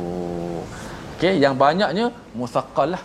Okey 1.14 1.38
yang 1.44 1.54
banyaknya 1.54 2.10
muthaqqal 2.40 2.98
lah. 2.98 3.02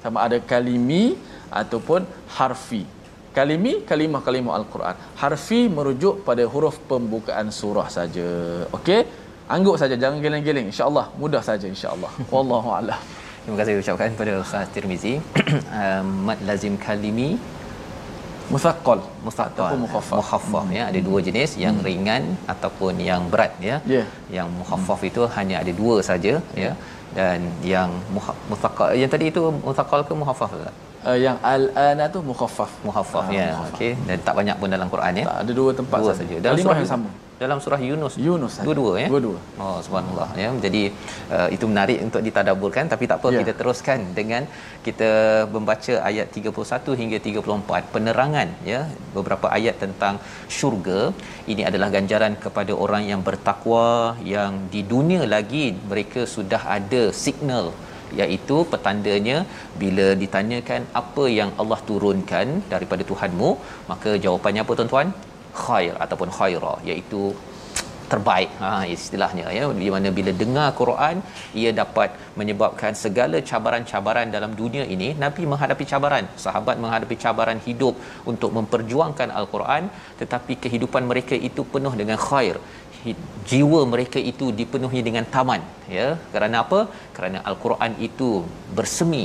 Sama 0.00 0.24
ada 0.24 0.40
kalimi 0.40 1.04
ataupun 1.52 2.08
harfi 2.38 2.82
kalimi 3.40 3.72
kalimah-kalimah 3.90 4.54
al-Quran. 4.60 4.94
Harfi 5.22 5.60
merujuk 5.76 6.14
pada 6.28 6.44
huruf 6.54 6.76
pembukaan 6.90 7.48
surah 7.60 7.88
saja. 7.98 8.28
Okey? 8.78 9.00
Angguk 9.54 9.76
saja 9.82 9.94
jangan 10.02 10.18
geleng-geleng. 10.24 10.66
Insyaallah 10.72 11.06
mudah 11.22 11.42
saja 11.48 11.66
insyaallah. 11.74 12.10
Wallahu 12.34 12.70
a'lam. 12.78 13.00
Terima 13.42 13.56
kasih 13.60 13.80
ucapkan 13.82 14.12
kepada 14.14 14.32
Ustaz 14.44 14.68
Tirmizi. 14.74 15.14
Mat 16.28 16.38
lazim 16.50 16.74
kalimi. 16.84 17.30
Musaqqal. 18.54 19.00
Musaqqal. 19.26 19.66
Ataupun 19.66 19.80
mukhaffaf. 19.86 20.16
Mukhaffaf 20.20 20.66
ya. 20.78 20.82
Ada 20.90 21.00
dua 21.08 21.18
jenis 21.26 21.50
yang 21.64 21.76
Hmm. 21.78 21.86
ringan 21.88 22.22
ataupun 22.54 22.94
yang 23.10 23.22
berat 23.32 23.52
ya. 23.68 23.76
Ya. 23.96 24.04
yang 24.36 24.48
mukhaffaf 24.60 25.00
itu 25.10 25.22
hanya 25.36 25.56
ada 25.62 25.72
dua 25.80 25.96
saja 26.10 26.34
ya. 26.64 26.72
Dan 27.18 27.38
yang 27.74 27.90
musaqqal 28.50 28.88
yang 29.00 29.10
tadi 29.14 29.24
itu 29.32 29.42
musaqqal 29.68 30.02
ke 30.08 30.12
mukhaffaf 30.22 30.50
Ustaz? 30.58 30.74
Uh, 31.04 31.16
yang 31.16 31.36
al-ana 31.42 32.04
tu 32.08 32.20
mukhaffaf 32.22 32.70
Muhaffaf 32.82 33.24
Ah, 33.26 33.32
ya. 33.32 33.48
mukhaffaf. 33.52 33.74
Okey 33.76 33.92
dan 34.08 34.16
tak 34.20 34.34
banyak 34.36 34.56
pun 34.56 34.68
dalam 34.68 34.88
Quran 34.88 35.12
ya. 35.20 35.24
tak 35.30 35.38
ada 35.44 35.52
dua 35.52 35.70
tempat 35.72 35.98
Dua 36.00 36.12
saja 36.14 36.34
dalam 36.40 36.58
surah 36.58 36.78
yang 36.78 36.92
sama 36.94 37.10
Dalam 37.40 37.56
surah 37.64 37.80
Yunus. 37.80 38.14
Yunus. 38.20 38.54
Dua-dua 38.60 38.92
ya. 39.02 39.06
Dua-dua. 39.08 39.38
Oh 39.64 39.80
subhanallah 39.84 40.28
ya. 40.36 40.48
Jadi 40.64 40.82
uh, 41.36 41.48
itu 41.48 41.64
menarik 41.70 41.98
untuk 42.06 42.20
ditadaburkan 42.26 42.84
tapi 42.92 43.08
tak 43.08 43.16
apa 43.24 43.28
Ya. 43.32 43.38
kita 43.40 43.52
teruskan 43.60 43.98
dengan 44.18 44.42
kita 44.86 45.08
membaca 45.54 45.94
ayat 46.08 46.26
31 46.36 47.00
hingga 47.00 47.16
34 47.16 47.94
penerangan 47.94 48.48
ya 48.72 48.80
beberapa 49.16 49.48
ayat 49.56 49.80
tentang 49.84 50.20
syurga. 50.56 51.00
Ini 51.52 51.64
adalah 51.70 51.88
ganjaran 51.96 52.36
kepada 52.44 52.76
orang 52.84 53.08
yang 53.12 53.24
bertakwa 53.24 53.88
yang 54.34 54.68
di 54.74 54.84
dunia 54.92 55.24
lagi 55.36 55.64
mereka 55.92 56.28
sudah 56.36 56.60
ada 56.78 57.02
signal 57.24 57.72
iaitu 58.20 58.56
petandanya 58.72 59.38
bila 59.82 60.06
ditanyakan 60.22 60.82
apa 61.02 61.24
yang 61.38 61.52
Allah 61.62 61.80
turunkan 61.90 62.48
daripada 62.72 63.04
Tuhanmu 63.10 63.50
maka 63.92 64.12
jawapannya 64.24 64.62
apa 64.64 64.74
tuan-tuan? 64.80 65.10
Khair 65.62 65.94
ataupun 66.04 66.28
khaira 66.38 66.74
iaitu 66.88 67.22
terbaik. 68.12 68.50
Ha 68.62 68.70
istilahnya 68.94 69.46
ya. 69.56 69.64
Di 69.82 69.88
mana 69.94 70.08
bila 70.18 70.32
dengar 70.42 70.68
Quran 70.80 71.16
ia 71.60 71.70
dapat 71.80 72.10
menyebabkan 72.40 72.92
segala 73.04 73.38
cabaran-cabaran 73.50 74.28
dalam 74.36 74.52
dunia 74.60 74.84
ini 74.94 75.08
nabi 75.22 75.42
menghadapi 75.52 75.84
cabaran 75.92 76.26
sahabat 76.44 76.76
menghadapi 76.82 77.16
cabaran 77.24 77.60
hidup 77.66 77.94
untuk 78.32 78.50
memperjuangkan 78.58 79.30
al-Quran 79.40 79.84
tetapi 80.20 80.54
kehidupan 80.64 81.04
mereka 81.12 81.36
itu 81.50 81.64
penuh 81.74 81.94
dengan 82.02 82.20
khair 82.26 82.56
jiwa 83.50 83.80
mereka 83.92 84.18
itu 84.32 84.46
dipenuhi 84.60 85.00
dengan 85.08 85.24
taman 85.34 85.62
ya. 85.96 86.08
Kerana 86.32 86.56
apa? 86.64 86.80
Kerana 87.16 87.38
al-Quran 87.50 87.92
itu 88.08 88.30
bersemi 88.78 89.24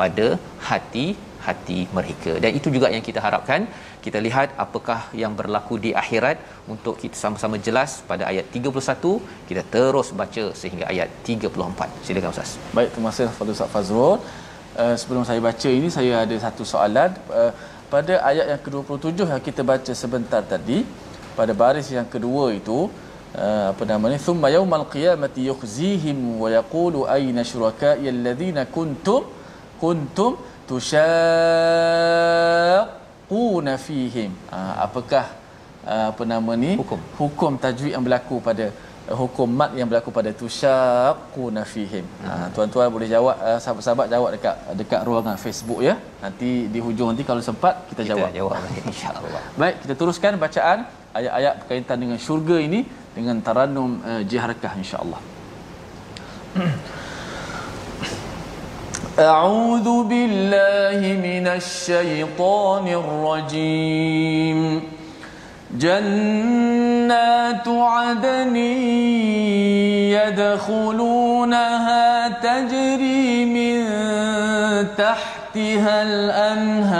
pada 0.00 0.26
hati 0.68 1.06
hati 1.46 1.78
mereka. 1.96 2.32
Dan 2.42 2.50
itu 2.58 2.68
juga 2.76 2.88
yang 2.94 3.04
kita 3.08 3.20
harapkan. 3.26 3.60
Kita 4.04 4.18
lihat 4.26 4.48
apakah 4.64 5.00
yang 5.22 5.32
berlaku 5.38 5.74
di 5.84 5.90
akhirat. 6.02 6.38
Untuk 6.74 6.94
kita 7.02 7.16
sama-sama 7.22 7.56
jelas 7.66 7.90
pada 8.10 8.24
ayat 8.30 8.46
31 8.54 9.12
kita 9.48 9.62
terus 9.74 10.08
baca 10.20 10.44
sehingga 10.60 10.84
ayat 10.92 11.08
34 11.28 12.06
silakan 12.06 12.30
ustaz. 12.34 12.52
Baik, 12.76 12.90
terima 12.94 13.10
kasih 13.12 13.30
kepada 13.36 13.50
Ustaz 13.56 13.70
Fazrul. 13.74 14.14
Uh, 14.82 14.94
sebelum 15.00 15.22
saya 15.28 15.40
baca 15.48 15.68
ini, 15.78 15.88
saya 15.96 16.12
ada 16.24 16.36
satu 16.46 16.62
soalan. 16.72 17.10
Uh, 17.40 17.52
pada 17.94 18.14
ayat 18.30 18.46
yang 18.52 18.60
ke-27 18.66 19.18
yang 19.32 19.42
kita 19.48 19.62
baca 19.70 19.92
sebentar 20.02 20.42
tadi, 20.52 20.78
pada 21.38 21.52
baris 21.62 21.88
yang 21.98 22.08
kedua 22.14 22.44
itu, 22.60 22.78
uh, 23.34 23.72
apa 23.72 23.82
namanya? 23.88 24.18
Thumma 24.26 24.48
yawmal 24.52 24.86
qiyamati 24.94 25.46
yukhzihim 25.50 26.18
wa 26.42 26.48
yaqulu 26.52 26.98
ayna 27.16 27.42
syuraka'i 27.42 28.06
alladhina 28.14 28.62
kuntum 28.76 29.22
kuntum 29.82 30.32
tushaqquna 30.70 31.02
fihim. 33.86 34.30
Uh, 34.52 34.74
apakah 34.86 35.24
uh, 35.86 36.14
apa 36.14 36.22
nama 36.22 36.52
ni? 36.54 36.76
Hukum. 36.78 37.00
Hukum 37.18 37.52
tajwid 37.58 37.92
yang 37.96 38.04
berlaku 38.06 38.38
pada 38.38 38.66
hukum 39.21 39.49
mat 39.59 39.71
yang 39.79 39.87
berlaku 39.89 40.09
pada 40.17 40.31
tusyaqquna 40.41 41.61
fihim. 41.73 42.05
Ha, 42.25 42.31
tuan-tuan 42.55 42.87
boleh 42.95 43.07
jawab 43.13 43.35
uh, 43.47 43.59
sahabat-sahabat 43.63 44.07
jawab 44.13 44.29
dekat 44.35 44.55
dekat 44.81 45.01
ruangan 45.07 45.37
Facebook 45.43 45.81
ya. 45.87 45.95
Nanti 46.23 46.49
di 46.73 46.79
hujung 46.85 47.09
nanti 47.11 47.25
kalau 47.29 47.41
sempat 47.49 47.75
kita, 47.89 48.01
kita 48.05 48.09
jawab. 48.11 48.29
jawab 48.37 48.57
insyaallah 48.91 49.43
Baik, 49.61 49.75
kita 49.83 49.93
teruskan 49.99 50.39
bacaan 50.45 50.79
ayat-ayat 51.19 51.53
berkaitan 51.61 51.97
dengan 52.03 52.17
syurga 52.25 52.57
ini 52.67 52.79
dengan 53.17 53.35
tarannum 53.47 53.91
uh, 54.11 54.21
jiharakah 54.31 54.73
insya-Allah. 54.83 55.21
أعوذ 59.19 59.87
بالله 60.11 60.99
من 61.27 61.45
الشيطان 61.47 62.85
الرجيم 62.87 64.59
جنات 67.06 67.68
عدن 67.68 68.56
يدخلونها 70.66 72.28
تجري 72.28 73.44
من 73.44 73.86
تحتها 74.98 76.02
الأنهار. 76.02 76.96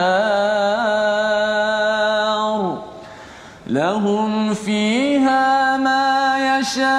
لهم 3.66 4.54
فيها 4.54 5.76
ما 5.76 6.36
يشاءون. 6.58 6.96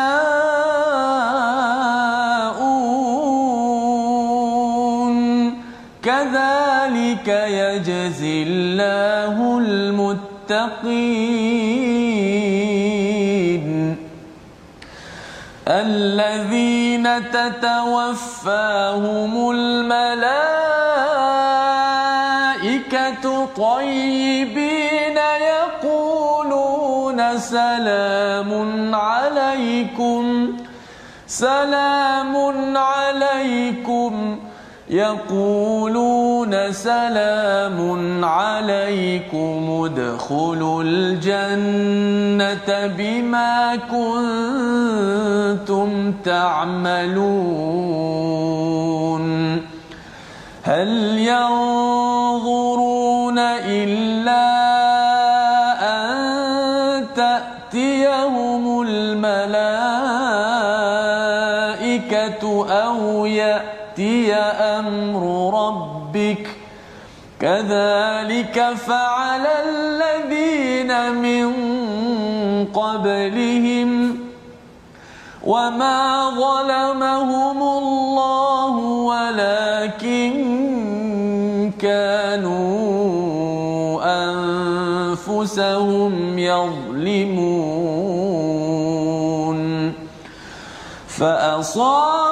كذلك 6.03 7.27
يجزي 7.27 8.43
الله 8.43 9.57
المتقين. 9.57 10.07
الذين 15.67 17.31
تتوفاهم 17.31 18.91
الملائكة 19.51 20.65
طيبين 23.45 25.17
يقولون 25.51 27.37
سلام 27.37 28.51
عليكم 28.95 30.53
سلام 31.27 32.35
عليكم 32.77 34.39
يقولون 34.89 36.16
سلام 36.71 38.25
عليكم 38.25 39.81
ادخلوا 39.85 40.83
الجنة 40.83 42.69
بما 42.97 43.75
كنتم 45.65 46.11
تعملون. 46.11 47.67
هل 50.63 51.19
ينظرون 51.19 53.06
كذلك 67.41 68.73
فعل 68.87 69.45
الذين 69.45 71.11
من 71.15 71.47
قبلهم 72.73 74.19
وما 75.45 76.29
ظلمهم 76.29 77.61
الله 77.61 78.75
ولكن 79.11 80.33
كانوا 81.79 82.77
أنفسهم 85.13 86.39
يظلمون 86.39 87.77
فأصابهم 91.07 92.26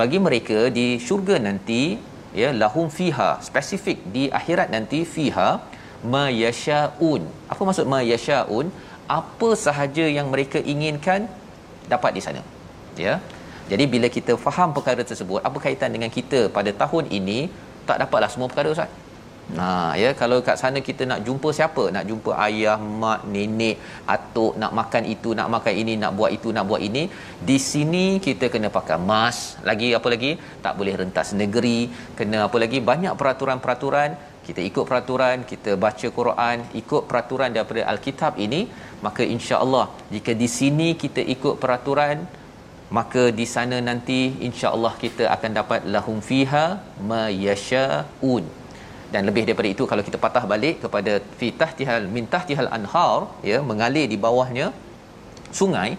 Bagi 0.00 0.18
mereka 0.26 0.58
di 0.78 0.86
syurga 1.06 1.36
nanti 1.48 1.82
ya 2.40 2.48
lahum 2.62 2.86
fiha 2.98 3.30
spesifik 3.48 3.98
di 4.14 4.22
akhirat 4.38 4.68
nanti 4.74 5.00
fiha 5.14 5.48
ma 6.12 6.24
yashaun 6.42 7.22
apa 7.52 7.62
maksud 7.68 7.86
ma 7.92 8.00
yashaun 8.12 8.66
apa 9.18 9.48
sahaja 9.66 10.06
yang 10.18 10.26
mereka 10.34 10.58
inginkan 10.72 11.26
dapat 11.92 12.10
di 12.16 12.22
sana 12.26 12.42
ya. 13.06 13.14
Jadi 13.70 13.84
bila 13.92 14.06
kita 14.16 14.34
faham 14.44 14.70
perkara 14.76 15.02
tersebut 15.10 15.40
apa 15.48 15.58
kaitan 15.64 15.90
dengan 15.94 16.10
kita 16.16 16.40
pada 16.56 16.70
tahun 16.82 17.04
ini 17.18 17.38
tak 17.88 17.98
dapatlah 18.02 18.30
semua 18.32 18.48
perkara 18.50 18.74
ustaz 18.74 18.90
Nah, 19.58 19.92
ya 20.02 20.10
kalau 20.20 20.38
kat 20.46 20.56
sana 20.62 20.78
kita 20.88 21.02
nak 21.10 21.20
jumpa 21.26 21.48
siapa? 21.58 21.84
Nak 21.94 22.04
jumpa 22.10 22.30
ayah, 22.46 22.78
mak, 23.02 23.20
nenek, 23.34 23.76
atuk, 24.14 24.52
nak 24.62 24.72
makan 24.80 25.04
itu, 25.14 25.30
nak 25.38 25.48
makan 25.54 25.74
ini, 25.82 25.94
nak 26.02 26.12
buat 26.18 26.30
itu, 26.36 26.48
nak 26.56 26.66
buat 26.70 26.82
ini. 26.88 27.02
Di 27.48 27.58
sini 27.70 28.06
kita 28.26 28.46
kena 28.54 28.70
pakai 28.78 28.98
mask. 29.10 29.64
Lagi 29.70 29.90
apa 29.98 30.08
lagi? 30.14 30.32
Tak 30.64 30.74
boleh 30.80 30.94
rentas 31.02 31.30
negeri. 31.42 31.80
Kena 32.18 32.40
apa 32.48 32.58
lagi? 32.64 32.80
Banyak 32.90 33.14
peraturan-peraturan. 33.20 34.10
Kita 34.46 34.60
ikut 34.70 34.84
peraturan, 34.90 35.36
kita 35.50 35.70
baca 35.84 36.06
Quran, 36.18 36.56
ikut 36.80 37.02
peraturan 37.10 37.50
daripada 37.54 37.82
Alkitab 37.92 38.34
ini, 38.44 38.60
maka 39.06 39.22
insya-Allah 39.36 39.86
jika 40.14 40.32
di 40.42 40.48
sini 40.58 40.88
kita 41.02 41.22
ikut 41.34 41.56
peraturan 41.62 42.18
maka 42.98 43.22
di 43.40 43.46
sana 43.54 43.76
nanti 43.88 44.20
insya-Allah 44.48 44.92
kita 45.04 45.24
akan 45.34 45.50
dapat 45.60 45.80
lahum 45.94 46.18
fiha 46.28 46.66
ma 47.10 47.22
yashaun 47.46 48.44
dan 49.14 49.22
lebih 49.28 49.42
daripada 49.48 49.68
itu 49.74 49.84
kalau 49.90 50.02
kita 50.08 50.18
patah 50.24 50.44
balik 50.52 50.76
kepada 50.84 51.12
fi 51.38 51.48
tahtihal 51.62 52.06
min 52.16 52.24
tahtihal 52.34 52.70
anhar 52.76 53.20
ya 53.50 53.58
mengalir 53.70 54.06
di 54.14 54.18
bawahnya 54.26 54.68
sungai. 55.60 55.90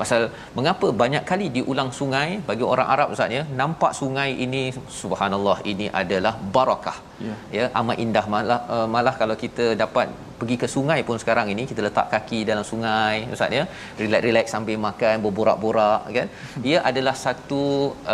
Pasal 0.00 0.22
mengapa 0.58 0.86
banyak 1.00 1.24
kali 1.30 1.46
diulang 1.56 1.90
sungai? 1.98 2.28
Bagi 2.48 2.64
orang 2.72 2.88
Arab 2.94 3.08
ustaz 3.14 3.34
ya 3.36 3.42
nampak 3.60 3.92
sungai 3.98 4.30
ini 4.44 4.62
subhanallah 5.00 5.58
ini 5.72 5.86
adalah 6.00 6.32
barakah. 6.56 6.96
Ya. 7.26 7.34
ya 7.56 7.64
amat 7.80 7.96
indah 8.04 8.24
malah 8.34 8.60
uh, 8.76 8.86
malah 8.94 9.14
kalau 9.20 9.36
kita 9.42 9.66
dapat 9.82 10.08
pergi 10.40 10.56
ke 10.62 10.66
sungai 10.74 10.98
pun 11.08 11.16
sekarang 11.22 11.46
ini 11.54 11.62
kita 11.70 11.80
letak 11.86 12.06
kaki 12.14 12.40
dalam 12.50 12.64
sungai 12.70 13.16
ustaz 13.34 13.58
ya 13.58 13.64
relax-relax 14.02 14.46
sambil 14.54 14.80
makan 14.86 15.22
berborak-borak 15.26 16.02
kan? 16.18 16.28
Ia 16.70 16.80
adalah 16.90 17.14
satu 17.26 17.62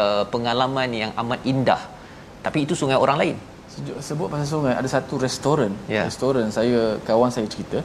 uh, 0.03 0.25
pengalaman 0.35 0.93
yang 1.03 1.15
amat 1.25 1.41
indah. 1.55 1.83
Tapi 2.45 2.59
itu 2.67 2.77
sungai 2.83 3.01
orang 3.07 3.19
lain 3.23 3.39
sebut 4.09 4.27
pasal 4.33 4.47
sungai 4.55 4.75
ada 4.81 4.89
satu 4.97 5.15
restoran 5.27 5.73
Ya. 5.97 6.03
restoran 6.11 6.47
saya 6.59 6.79
kawan 7.09 7.31
saya 7.37 7.47
cerita 7.55 7.79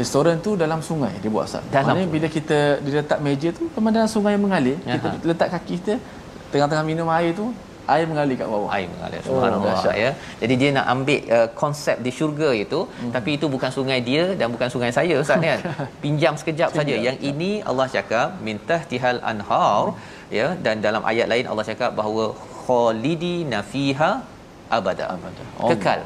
restoran 0.00 0.36
tu 0.46 0.50
dalam 0.62 0.80
sungai 0.88 1.12
dia 1.22 1.30
buat 1.34 1.44
Ustaz. 1.48 1.64
Dalam 1.76 1.94
Maknanya 1.94 2.08
bila 2.14 2.26
kita 2.36 2.58
dia 2.84 2.94
letak 3.00 3.18
meja 3.26 3.48
tu 3.58 3.64
pemandangan 3.76 4.10
sungai 4.16 4.32
yang 4.36 4.44
mengalir, 4.46 4.76
kita 4.94 5.08
Aha. 5.12 5.26
letak 5.30 5.48
kaki 5.54 5.74
kita 5.80 5.94
tengah-tengah 6.52 6.84
minum 6.90 7.08
air 7.16 7.32
tu, 7.40 7.46
air 7.94 8.06
mengalir 8.10 8.36
kat 8.40 8.48
bawah. 8.52 8.70
air 8.76 8.86
mengalir 8.94 9.20
subhanallah 9.28 9.74
dahsyat. 9.74 9.94
ya 10.02 10.10
jadi 10.42 10.54
dia 10.60 10.70
nak 10.76 10.86
ambil 10.94 11.20
uh, 11.36 11.48
konsep 11.62 11.96
di 12.06 12.10
syurga 12.18 12.50
itu 12.64 12.80
hmm. 12.86 13.12
tapi 13.16 13.30
itu 13.38 13.46
bukan 13.54 13.70
sungai 13.78 13.98
dia 14.08 14.24
dan 14.40 14.48
bukan 14.54 14.68
sungai 14.74 14.90
saya 14.98 15.14
ustaz 15.22 15.46
kan 15.46 15.60
pinjam 16.04 16.34
sekejap 16.40 16.70
saja 16.78 16.96
yang 17.06 17.18
ini 17.30 17.50
Allah 17.70 17.86
cakap 17.96 18.28
mintah 18.48 18.80
tihal 18.92 19.20
anhar 19.32 19.84
ya 20.38 20.48
dan 20.66 20.84
dalam 20.86 21.04
ayat 21.12 21.26
lain 21.32 21.46
Allah 21.52 21.66
cakap 21.70 21.92
bahawa 22.00 22.26
khalidi 22.66 23.36
nafiha 23.54 24.12
abada 24.78 25.04
Abada. 25.14 25.44
kekal 25.70 26.00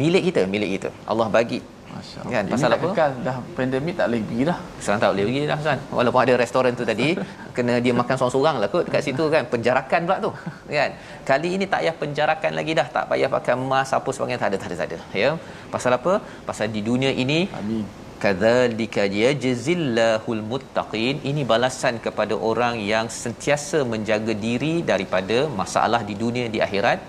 milik 0.00 0.22
kita 0.28 0.42
milik 0.54 0.70
kita 0.76 0.90
Allah 1.10 1.28
bagi 1.38 1.60
Masya-Allah. 1.88 2.32
Kan, 2.34 2.44
Ini 2.46 2.52
pasal 2.54 2.70
apa? 2.76 2.86
Kekal, 2.92 3.12
dah 3.26 3.36
pandemik 3.56 3.94
tak 3.98 4.06
boleh 4.08 4.20
pergi 4.28 4.42
dah. 4.48 4.58
Sekarang 4.82 5.00
tak 5.02 5.10
boleh 5.12 5.24
pergi 5.28 5.40
dah 5.50 5.58
Ustaz. 5.62 5.78
Walaupun 5.98 6.20
ada 6.24 6.34
restoran 6.42 6.72
tu 6.80 6.84
tadi 6.90 7.08
kena 7.56 7.74
dia 7.84 7.92
makan 8.00 8.14
seorang-seorang 8.18 8.56
lah 8.62 8.68
kot 8.74 8.82
dekat 8.88 9.02
situ 9.06 9.24
kan 9.34 9.42
penjarakan 9.52 10.00
pula 10.08 10.16
tu 10.26 10.30
kan. 10.78 10.90
Kali 11.30 11.50
ini 11.56 11.64
tak 11.72 11.80
payah 11.82 11.94
penjarakan 12.02 12.52
lagi 12.58 12.72
dah 12.80 12.86
tak 12.96 13.04
payah 13.12 13.28
pakai 13.36 13.54
emas 13.62 13.90
apa 13.98 14.08
sebagainya 14.16 14.40
tak 14.42 14.50
ada 14.52 14.56
tak 14.62 14.68
ada 14.70 14.76
tak 14.82 14.88
ada 14.90 14.98
ya. 15.22 15.30
Pasal 15.74 15.92
apa? 15.98 16.12
Pasal 16.48 16.68
di 16.76 16.82
dunia 16.90 17.12
ini 17.24 17.40
Amin. 17.60 17.84
kadzalika 18.22 19.02
yajzillahul 19.24 20.42
muttaqin 20.52 21.16
ini 21.30 21.42
balasan 21.52 21.96
kepada 22.06 22.36
orang 22.50 22.76
yang 22.92 23.08
sentiasa 23.22 23.80
menjaga 23.92 24.34
diri 24.46 24.74
daripada 24.92 25.38
masalah 25.60 26.02
di 26.10 26.16
dunia 26.24 26.46
di 26.54 26.60
akhirat 26.68 27.00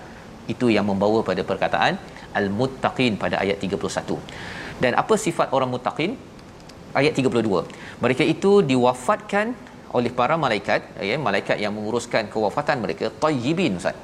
itu 0.53 0.67
yang 0.75 0.85
membawa 0.91 1.19
pada 1.29 1.41
perkataan 1.51 1.93
al-muttaqin 2.39 3.13
pada 3.23 3.35
ayat 3.43 3.57
31 3.61 4.17
dan 4.83 4.95
apa 5.01 5.15
sifat 5.25 5.47
orang 5.55 5.69
muttaqin? 5.75 6.11
Ayat 6.99 7.13
32 7.13 7.69
mereka 8.03 8.23
itu 8.33 8.51
diwafatkan 8.69 9.53
oleh 9.97 10.11
para 10.19 10.35
malaikat 10.43 10.81
ya 11.09 11.15
malaikat 11.27 11.57
yang 11.63 11.73
menguruskan 11.77 12.31
kewafatan 12.33 12.77
mereka. 12.85 13.05
Tayyibin 13.23 13.77
ustaz. 13.81 13.97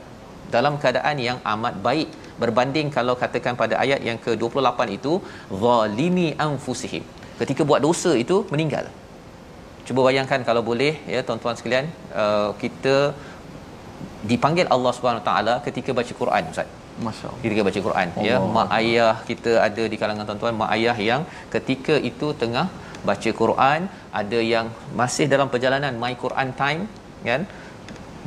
Dalam 0.55 0.77
keadaan 0.81 1.17
yang 1.27 1.37
amat 1.53 1.75
baik. 1.87 2.09
Berbanding 2.41 2.87
kalau 2.97 3.15
katakan 3.21 3.55
pada 3.61 3.79
ayat 3.83 4.03
yang 4.07 4.19
ke-28 4.25 4.79
itu 4.97 5.13
zalimi 5.63 6.27
anfusihim. 6.45 7.03
Ketika 7.39 7.61
buat 7.69 7.81
dosa 7.87 8.11
itu 8.23 8.43
meninggal. 8.53 8.85
Cuba 9.87 10.01
bayangkan 10.07 10.41
kalau 10.49 10.61
boleh 10.69 10.93
ya 11.13 11.21
tuan-tuan 11.27 11.55
sekalian 11.57 11.87
uh, 12.21 12.51
kita 12.61 12.95
dipanggil 14.31 14.67
Allah 14.75 14.91
Subhanahu 14.97 15.25
taala 15.29 15.53
ketika 15.67 15.91
baca 15.99 16.13
Quran 16.21 16.43
ustaz. 16.53 16.69
Masya-Allah. 17.05 17.39
ketika 17.43 17.61
baca 17.67 17.79
Quran 17.87 18.07
Allah. 18.11 18.25
ya 18.27 18.35
mak 18.55 18.69
ayah 18.79 19.15
kita 19.29 19.51
ada 19.67 19.83
di 19.91 19.97
kalangan 20.01 20.25
tuan-tuan 20.27 20.55
mak 20.61 20.69
ayah 20.75 20.95
yang 21.09 21.21
ketika 21.55 21.95
itu 22.09 22.27
tengah 22.41 22.67
baca 23.09 23.29
Quran 23.41 23.79
ada 24.21 24.39
yang 24.53 24.67
masih 25.01 25.25
dalam 25.33 25.49
perjalanan 25.53 25.93
my 26.03 26.13
Quran 26.23 26.49
time 26.61 26.81
kan 27.27 27.43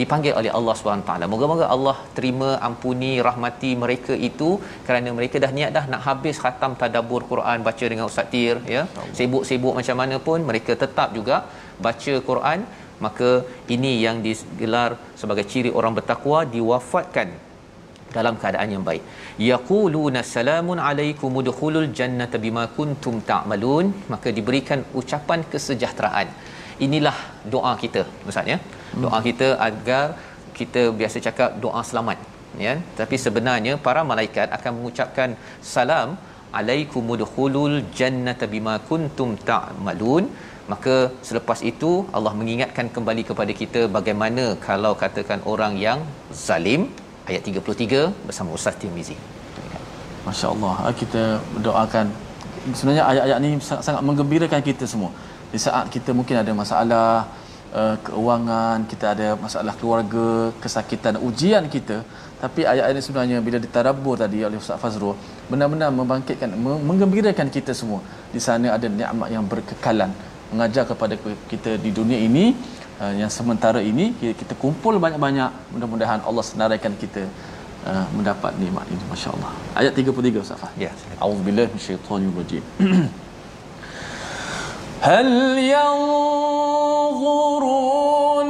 dipanggil 0.00 0.32
oleh 0.40 0.50
Allah 0.58 0.74
Subhanahu 0.78 1.06
taala. 1.08 1.26
Moga-moga 1.32 1.64
Allah 1.74 1.96
terima 2.16 2.50
ampuni 2.68 3.12
rahmati 3.28 3.70
mereka 3.84 4.14
itu 4.28 4.50
kerana 4.86 5.10
mereka 5.18 5.36
dah 5.44 5.52
niat 5.56 5.70
dah 5.76 5.84
nak 5.92 6.02
habis 6.08 6.36
khatam 6.44 6.74
tadabbur 6.82 7.22
Quran 7.32 7.66
baca 7.68 7.84
dengan 7.92 8.06
ustaz 8.10 8.28
Tir 8.34 8.56
ya. 8.74 8.82
Sibuk-sibuk 9.18 9.74
macam 9.80 9.96
mana 10.02 10.18
pun 10.28 10.38
mereka 10.50 10.74
tetap 10.84 11.10
juga 11.18 11.38
baca 11.86 12.14
Quran 12.28 12.60
maka 13.06 13.30
ini 13.74 13.92
yang 14.04 14.16
digelar 14.26 14.90
sebagai 15.20 15.44
ciri 15.52 15.70
orang 15.78 15.94
bertakwa 15.98 16.38
diwafatkan 16.54 17.28
dalam 18.16 18.34
keadaan 18.42 18.68
yang 18.74 18.84
baik. 18.88 19.02
Yaquluna 19.50 20.20
salamun 20.34 20.78
alaikum 20.88 21.30
udkhulul 21.40 21.88
jannata 21.98 22.36
bima 22.44 22.64
kuntum 22.76 23.16
ta'malun, 23.30 23.86
maka 24.12 24.28
diberikan 24.38 24.80
ucapan 25.00 25.42
kesejahteraan. 25.52 26.28
Inilah 26.86 27.16
doa 27.54 27.72
kita, 27.82 28.02
Ustaz 28.30 28.48
ya. 28.52 28.58
Doa 29.04 29.18
kita 29.28 29.48
agar 29.68 30.04
kita 30.58 30.82
biasa 31.00 31.16
cakap 31.26 31.50
doa 31.64 31.82
selamat, 31.90 32.18
ya. 32.66 32.74
Tapi 33.00 33.16
sebenarnya 33.24 33.74
para 33.86 34.02
malaikat 34.10 34.48
akan 34.56 34.72
mengucapkan 34.78 35.36
salam 35.74 36.16
alaikum 36.58 37.04
udkhulul 37.14 37.78
jannata 37.98 38.46
bima 38.54 38.76
kuntum 38.90 39.36
ta'malun. 39.50 40.24
Maka 40.72 40.94
selepas 41.28 41.58
itu 41.64 41.90
Allah 42.16 42.32
mengingatkan 42.36 42.86
kembali 42.96 43.22
kepada 43.30 43.52
kita 43.60 43.80
bagaimana 43.96 44.44
kalau 44.68 44.92
katakan 45.02 45.40
orang 45.52 45.80
yang 45.80 46.04
zalim 46.46 46.92
ayat 47.24 47.40
33 47.40 48.28
bersama 48.28 48.52
Ustaz 48.58 48.76
Tirmizi. 48.80 49.16
Masya-Allah. 50.28 50.74
Ah, 50.84 50.92
Kita 51.02 51.40
berdoakan 51.56 52.06
sebenarnya 52.76 53.04
ayat-ayat 53.10 53.38
ni 53.44 53.50
sangat, 53.64 53.82
sangat 53.88 54.02
menggembirakan 54.04 54.60
kita 54.60 54.84
semua. 54.84 55.10
Di 55.48 55.56
saat 55.56 55.88
kita 55.88 56.12
mungkin 56.12 56.36
ada 56.36 56.52
masalah 56.52 57.24
uh, 57.72 57.96
keuangan, 58.04 58.84
kita 58.92 59.16
ada 59.16 59.28
masalah 59.40 59.72
keluarga, 59.80 60.52
kesakitan, 60.60 61.16
ujian 61.16 61.64
kita, 61.72 62.04
tapi 62.44 62.68
ayat-ayat 62.68 62.92
ini 62.92 63.04
sebenarnya 63.08 63.38
bila 63.40 63.56
ditadabbur 63.56 64.20
tadi 64.20 64.44
oleh 64.44 64.60
Ustaz 64.60 64.76
Fazrul, 64.76 65.16
benar-benar 65.48 65.88
membangkitkan 65.88 66.52
me- 66.52 66.82
menggembirakan 66.84 67.48
kita 67.48 67.72
semua. 67.72 68.04
Di 68.28 68.40
sana 68.46 68.76
ada 68.76 68.84
nikmat 68.84 69.28
yang 69.32 69.48
berkekalan 69.48 70.12
mengajar 70.53 70.83
kepada 70.91 71.15
kita 71.51 71.71
di 71.85 71.89
dunia 71.89 72.19
ini 72.27 72.45
uh, 73.01 73.13
yang 73.21 73.31
sementara 73.37 73.81
ini 73.91 74.05
kita, 74.19 74.33
kita 74.41 74.53
kumpul 74.63 74.93
banyak-banyak 75.05 75.51
mudah-mudahan 75.73 76.19
Allah 76.29 76.45
senaraikan 76.45 76.93
kita 77.03 77.23
uh, 77.89 78.05
mendapat 78.15 78.53
nikmat 78.61 78.85
ini 78.93 79.03
masya-Allah. 79.11 79.51
Ayat 79.79 79.93
33 79.97 80.45
Ustaz 80.45 80.57
Fah. 80.61 80.71
Ya. 80.85 80.91
A'udzubillahi 81.23 81.67
minasyaitonir 81.73 82.33
rajim. 82.37 82.63
هل 85.03 85.59
ينظرون 85.75 87.21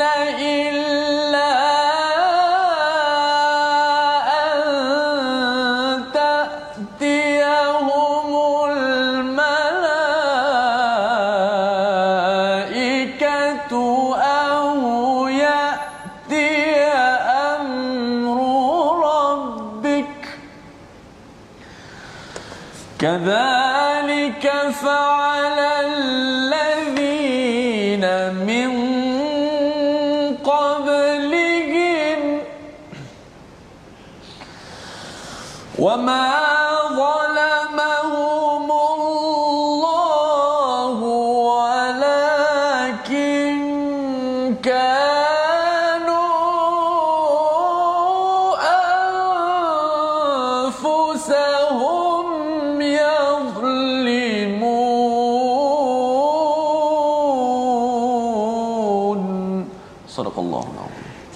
إلا 0.02 1.17
كذلك 22.99 24.45
فعل 24.83 25.59
الذين 25.87 27.15
من 28.35 28.71
قبلهم 30.45 32.21
وما 35.79 36.38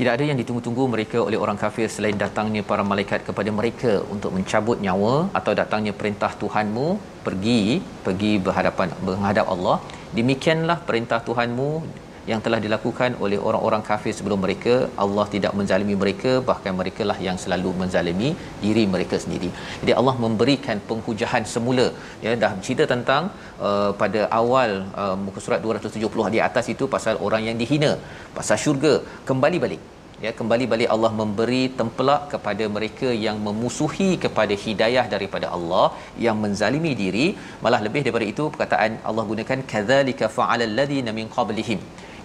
Tidak 0.03 0.15
ada 0.19 0.25
yang 0.29 0.39
ditunggu-tunggu 0.41 0.85
mereka 0.93 1.19
oleh 1.27 1.39
orang 1.43 1.59
kafir 1.63 1.87
selain 1.95 2.17
datangnya 2.23 2.63
para 2.71 2.83
malaikat 2.91 3.21
kepada 3.27 3.51
mereka 3.59 3.93
untuk 4.15 4.31
mencabut 4.37 4.79
nyawa 4.85 5.13
atau 5.39 5.53
datangnya 5.61 5.93
perintah 5.99 6.31
Tuhanmu 6.41 6.87
pergi 7.27 7.61
pergi 8.07 8.33
berhadapan 8.47 8.89
menghadap 9.09 9.47
Allah. 9.55 9.77
Demikianlah 10.19 10.79
perintah 10.89 11.21
Tuhanmu 11.29 11.69
yang 12.31 12.41
telah 12.45 12.59
dilakukan 12.65 13.11
oleh 13.25 13.39
orang-orang 13.49 13.83
kafir 13.91 14.13
sebelum 14.19 14.41
mereka. 14.45 14.75
Allah 15.05 15.25
tidak 15.35 15.53
menzalimi 15.59 15.95
mereka 16.03 16.33
bahkan 16.51 16.75
merekalah 16.81 17.19
yang 17.29 17.39
selalu 17.45 17.71
menzalimi 17.83 18.31
diri 18.65 18.85
mereka 18.95 19.19
sendiri. 19.25 19.51
Jadi 19.83 19.95
Allah 20.01 20.15
memberikan 20.25 20.79
penghujahan 20.91 21.47
semula. 21.55 21.87
Ya 22.25 22.35
dah 22.45 22.53
cerita 22.67 22.87
tentang 22.95 23.23
uh, 23.69 23.91
pada 24.03 24.21
awal 24.41 24.71
uh, 25.05 25.17
muka 25.25 25.41
surat 25.47 25.63
270 25.65 26.35
di 26.37 26.43
atas 26.49 26.69
itu 26.75 26.87
pasal 26.97 27.17
orang 27.29 27.43
yang 27.49 27.59
dihina 27.63 27.95
pasal 28.37 28.59
syurga 28.65 28.95
kembali 29.31 29.59
balik. 29.65 29.83
Ya 30.25 30.31
kembali 30.39 30.65
balik 30.73 30.89
Allah 30.95 31.11
memberi 31.21 31.63
tempelak 31.79 32.23
kepada 32.33 32.65
mereka 32.75 33.09
yang 33.25 33.37
memusuhi 33.47 34.11
kepada 34.25 34.55
hidayah 34.65 35.05
daripada 35.15 35.47
Allah 35.57 35.87
yang 36.27 36.37
menzalimi 36.45 36.93
diri. 37.01 37.27
Malah 37.65 37.81
lebih 37.87 38.03
daripada 38.07 38.27
itu 38.33 38.45
perkataan 38.55 39.03
Allah 39.11 39.25
gunakan 39.33 39.67
kadzalika 39.73 40.29
fa'alal 40.37 40.75
ladzina 40.79 41.11
min 41.19 41.27
qablihim 41.37 41.81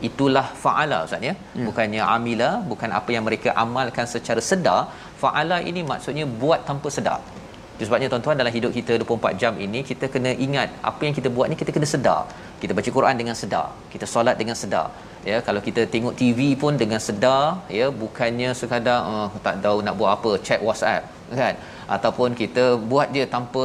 itulah 0.10 0.46
fa'ala 0.64 0.98
ustaz 1.08 1.28
ya 1.30 1.34
bukannya 1.68 2.02
amila 2.16 2.50
bukan 2.72 2.90
apa 3.00 3.10
yang 3.16 3.24
mereka 3.28 3.50
amalkan 3.64 4.06
secara 4.14 4.42
sedar 4.50 4.82
fa'ala 5.22 5.60
ini 5.70 5.82
maksudnya 5.92 6.26
buat 6.42 6.62
tanpa 6.70 6.90
sedar 6.98 7.20
sebabnya 7.86 8.08
tuan-tuan 8.12 8.38
dalam 8.42 8.54
hidup 8.58 8.72
kita 8.78 8.94
24 9.02 9.42
jam 9.42 9.54
ini 9.66 9.80
kita 9.90 10.06
kena 10.14 10.32
ingat 10.46 10.70
apa 10.90 11.02
yang 11.06 11.14
kita 11.18 11.30
buat 11.36 11.48
ni 11.52 11.56
kita 11.62 11.72
kena 11.76 11.88
sedar. 11.96 12.22
Kita 12.62 12.72
baca 12.78 12.90
Quran 12.98 13.16
dengan 13.22 13.36
sedar, 13.42 13.68
kita 13.94 14.06
solat 14.14 14.36
dengan 14.42 14.58
sedar. 14.62 14.88
Ya, 15.30 15.38
kalau 15.48 15.62
kita 15.68 15.82
tengok 15.94 16.14
TV 16.22 16.40
pun 16.62 16.74
dengan 16.82 17.00
sedar, 17.08 17.62
ya, 17.78 17.88
bukannya 18.02 18.50
sekadar 18.60 19.00
uh, 19.12 19.28
tak 19.46 19.56
tahu 19.66 19.78
nak 19.86 19.94
buat 20.00 20.12
apa, 20.18 20.32
check 20.48 20.62
WhatsApp, 20.68 21.04
kan? 21.42 21.54
Ataupun 21.96 22.34
kita 22.42 22.64
buat 22.92 23.14
dia 23.16 23.26
tanpa 23.36 23.64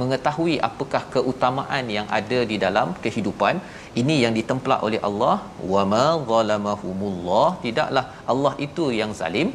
mengetahui 0.00 0.54
apakah 0.68 1.02
keutamaan 1.14 1.84
yang 1.96 2.06
ada 2.18 2.38
di 2.50 2.56
dalam 2.64 2.88
kehidupan 3.04 3.56
ini 4.00 4.16
yang 4.24 4.34
ditemplak 4.38 4.80
oleh 4.88 5.00
Allah. 5.08 5.36
Wa 5.72 5.82
ma 5.92 6.06
zalamahumullah. 6.32 7.48
Tidaklah 7.64 8.04
Allah 8.32 8.54
itu 8.68 8.86
yang 9.00 9.12
zalim 9.20 9.50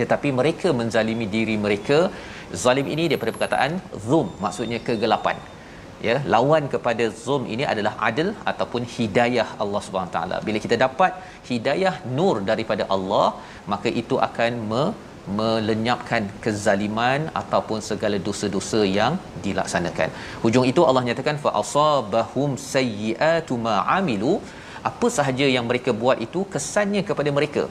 tetapi 0.00 0.28
mereka 0.40 0.68
menzalimi 0.80 1.26
diri 1.36 1.56
mereka. 1.64 1.98
Zalim 2.62 2.86
ini 2.94 3.04
daripada 3.10 3.32
perkataan 3.36 3.72
zum 4.06 4.28
maksudnya 4.44 4.78
kegelapan. 4.88 5.36
Ya 6.06 6.14
lawan 6.34 6.64
kepada 6.72 7.04
zum 7.24 7.42
ini 7.54 7.64
adalah 7.72 7.92
adil 8.08 8.28
ataupun 8.50 8.82
hidayah 8.94 9.48
Allah 9.62 9.80
Subhanahu 9.86 10.14
taala. 10.16 10.36
Bila 10.46 10.58
kita 10.64 10.76
dapat 10.86 11.12
hidayah 11.50 11.94
nur 12.16 12.34
daripada 12.50 12.84
Allah 12.94 13.26
maka 13.72 13.88
itu 14.02 14.16
akan 14.28 14.52
me, 14.70 14.82
melenyapkan 15.40 16.22
kezaliman 16.44 17.30
ataupun 17.40 17.78
segala 17.88 18.16
dosa-dosa 18.28 18.80
yang 18.98 19.14
dilaksanakan. 19.44 20.10
Hujung 20.42 20.66
itu 20.72 20.82
Allah 20.88 21.04
nyatakan 21.08 21.38
fa 21.44 21.52
asabahum 21.62 22.58
sayyi'atu 22.72 23.56
ma 23.66 23.76
amilu. 23.98 24.34
Apa 24.90 25.06
sahaja 25.16 25.46
yang 25.56 25.66
mereka 25.70 25.90
buat 26.02 26.18
itu 26.26 26.42
kesannya 26.54 27.02
kepada 27.06 27.30
mereka. 27.38 27.64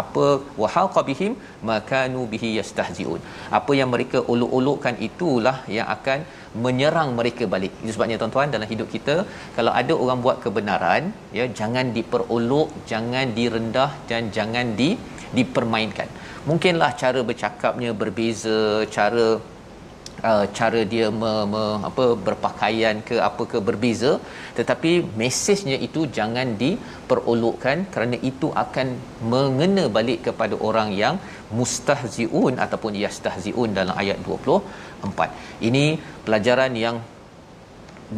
Apa 0.00 0.26
wahaqa 0.62 1.00
bihim 1.08 1.32
makanu 1.70 2.20
bihi 2.32 2.50
yastahziun. 2.58 3.20
Apa 3.58 3.72
yang 3.78 3.90
mereka 3.94 4.18
olok-olokkan 4.32 4.98
itulah 5.08 5.56
yang 5.76 5.86
akan 5.96 6.26
menyerang 6.64 7.10
mereka 7.18 7.46
balik. 7.54 7.72
Itu 7.82 7.92
sebabnya 7.94 8.18
tuan-tuan 8.20 8.50
dalam 8.54 8.68
hidup 8.72 8.88
kita 8.94 9.16
kalau 9.56 9.72
ada 9.80 9.94
orang 10.02 10.18
buat 10.24 10.38
kebenaran 10.44 11.14
ya 11.38 11.46
jangan 11.60 11.94
diperolok 11.96 12.70
jangan 12.90 13.34
direndah 13.38 13.90
dan 14.10 14.30
jangan 14.38 14.74
di 14.80 14.90
dipermainkan. 15.38 16.08
Mungkinlah 16.48 16.90
cara 17.02 17.20
bercakapnya 17.30 17.90
berbeza 18.02 18.60
cara 18.96 19.26
uh, 20.28 20.46
cara 20.58 20.80
dia 20.92 21.06
me, 21.20 21.32
me, 21.52 21.62
apa 21.88 22.04
berpakaian 22.26 22.96
ke 23.08 23.16
apa 23.28 23.44
ke 23.52 23.58
berbeza 23.68 24.12
tetapi 24.58 24.92
mesejnya 25.20 25.76
itu 25.86 26.02
jangan 26.18 26.48
diperolokkan 26.62 27.86
kerana 27.94 28.18
itu 28.30 28.48
akan 28.64 28.88
mengena 29.34 29.84
balik 29.98 30.20
kepada 30.28 30.56
orang 30.70 30.90
yang 31.02 31.16
mustahziun 31.60 32.56
ataupun 32.64 32.94
yastahziun 33.04 33.70
dalam 33.78 33.94
ayat 34.02 34.18
24 34.26 35.64
ini 35.70 35.86
pelajaran 36.26 36.74
yang 36.84 36.98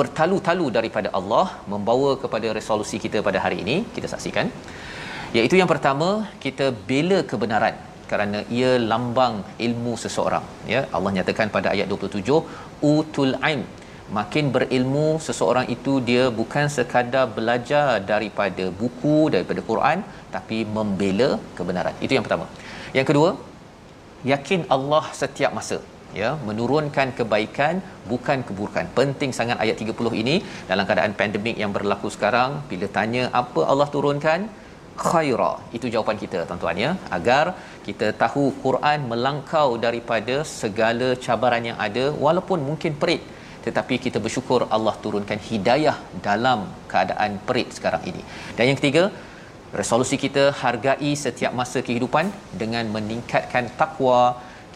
bertalu-talu 0.01 0.67
daripada 0.77 1.09
Allah 1.19 1.47
membawa 1.73 2.11
kepada 2.23 2.49
resolusi 2.59 2.97
kita 3.05 3.19
pada 3.27 3.39
hari 3.45 3.59
ini. 3.65 3.77
Kita 3.97 4.09
saksikan 4.13 4.49
iaitu 5.37 5.57
yang 5.61 5.70
pertama 5.72 6.09
kita 6.45 6.66
bela 6.89 7.18
kebenaran 7.30 7.76
kerana 8.11 8.39
ia 8.57 8.72
lambang 8.91 9.37
ilmu 9.66 9.93
seseorang. 10.03 10.45
Ya 10.72 10.80
Allah 10.97 11.11
nyatakan 11.16 11.49
pada 11.55 11.68
ayat 11.74 11.87
27 11.93 12.41
utul 12.95 13.33
ain. 13.49 13.62
Makin 14.18 14.47
berilmu 14.55 15.07
seseorang 15.26 15.66
itu 15.74 15.93
dia 16.09 16.24
bukan 16.41 16.66
sekadar 16.74 17.24
belajar 17.37 17.87
daripada 18.11 18.64
buku 18.80 19.16
daripada 19.35 19.61
Quran 19.70 19.99
tapi 20.35 20.59
membela 20.76 21.30
kebenaran. 21.59 21.95
Itu 22.05 22.12
yang 22.16 22.26
pertama. 22.26 22.47
Yang 22.99 23.07
kedua 23.11 23.30
yakin 24.33 24.61
Allah 24.76 25.05
setiap 25.20 25.53
masa 25.59 25.78
ya 26.20 26.30
menurunkan 26.49 27.16
kebaikan 27.18 27.80
bukan 28.11 28.39
keburukan. 28.49 28.87
Penting 28.99 29.30
sangat 29.39 29.57
ayat 29.64 29.76
30 29.85 30.20
ini. 30.22 30.37
Dalam 30.70 30.85
keadaan 30.89 31.14
pandemik 31.20 31.57
yang 31.62 31.72
berlaku 31.76 32.11
sekarang 32.16 32.61
bila 32.72 32.89
tanya 32.99 33.24
apa 33.43 33.62
Allah 33.72 33.89
turunkan 33.95 34.41
khaira. 35.09 35.53
Itu 35.76 35.86
jawapan 35.95 36.16
kita 36.22 36.38
tuan-tuan 36.49 36.78
ya. 36.84 36.90
Agar 37.18 37.45
kita 37.86 38.09
tahu 38.22 38.45
Quran 38.64 39.09
melangkau 39.11 39.68
daripada 39.86 40.36
segala 40.61 41.09
cabaran 41.26 41.64
yang 41.70 41.78
ada 41.86 42.05
walaupun 42.26 42.61
mungkin 42.70 42.95
perit 43.03 43.22
tetapi 43.66 43.95
kita 44.05 44.18
bersyukur 44.24 44.61
Allah 44.76 44.95
turunkan 45.05 45.38
hidayah 45.49 45.97
dalam 46.28 46.66
keadaan 46.93 47.38
perit 47.49 47.68
sekarang 47.76 48.03
ini. 48.11 48.22
Dan 48.57 48.64
yang 48.70 48.78
ketiga 48.80 49.05
resolusi 49.80 50.16
kita 50.24 50.45
hargai 50.62 51.12
setiap 51.24 51.53
masa 51.61 51.78
kehidupan 51.88 52.26
dengan 52.62 52.86
meningkatkan 52.97 53.70
takwa. 53.82 54.22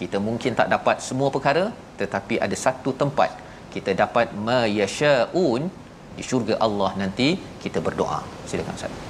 Kita 0.01 0.21
mungkin 0.29 0.53
tak 0.61 0.69
dapat 0.75 0.97
semua 1.09 1.29
perkara 1.35 1.67
tetapi 2.01 2.37
ada 2.47 2.57
satu 2.67 2.93
tempat 3.03 3.33
kita 3.75 3.93
dapat 4.03 4.33
mayasyaun 4.49 5.63
di 6.17 6.25
syurga 6.29 6.55
Allah 6.67 6.93
nanti 7.03 7.29
kita 7.65 7.81
berdoa. 7.89 8.21
Silakan 8.49 8.77
Ustaz 8.81 9.06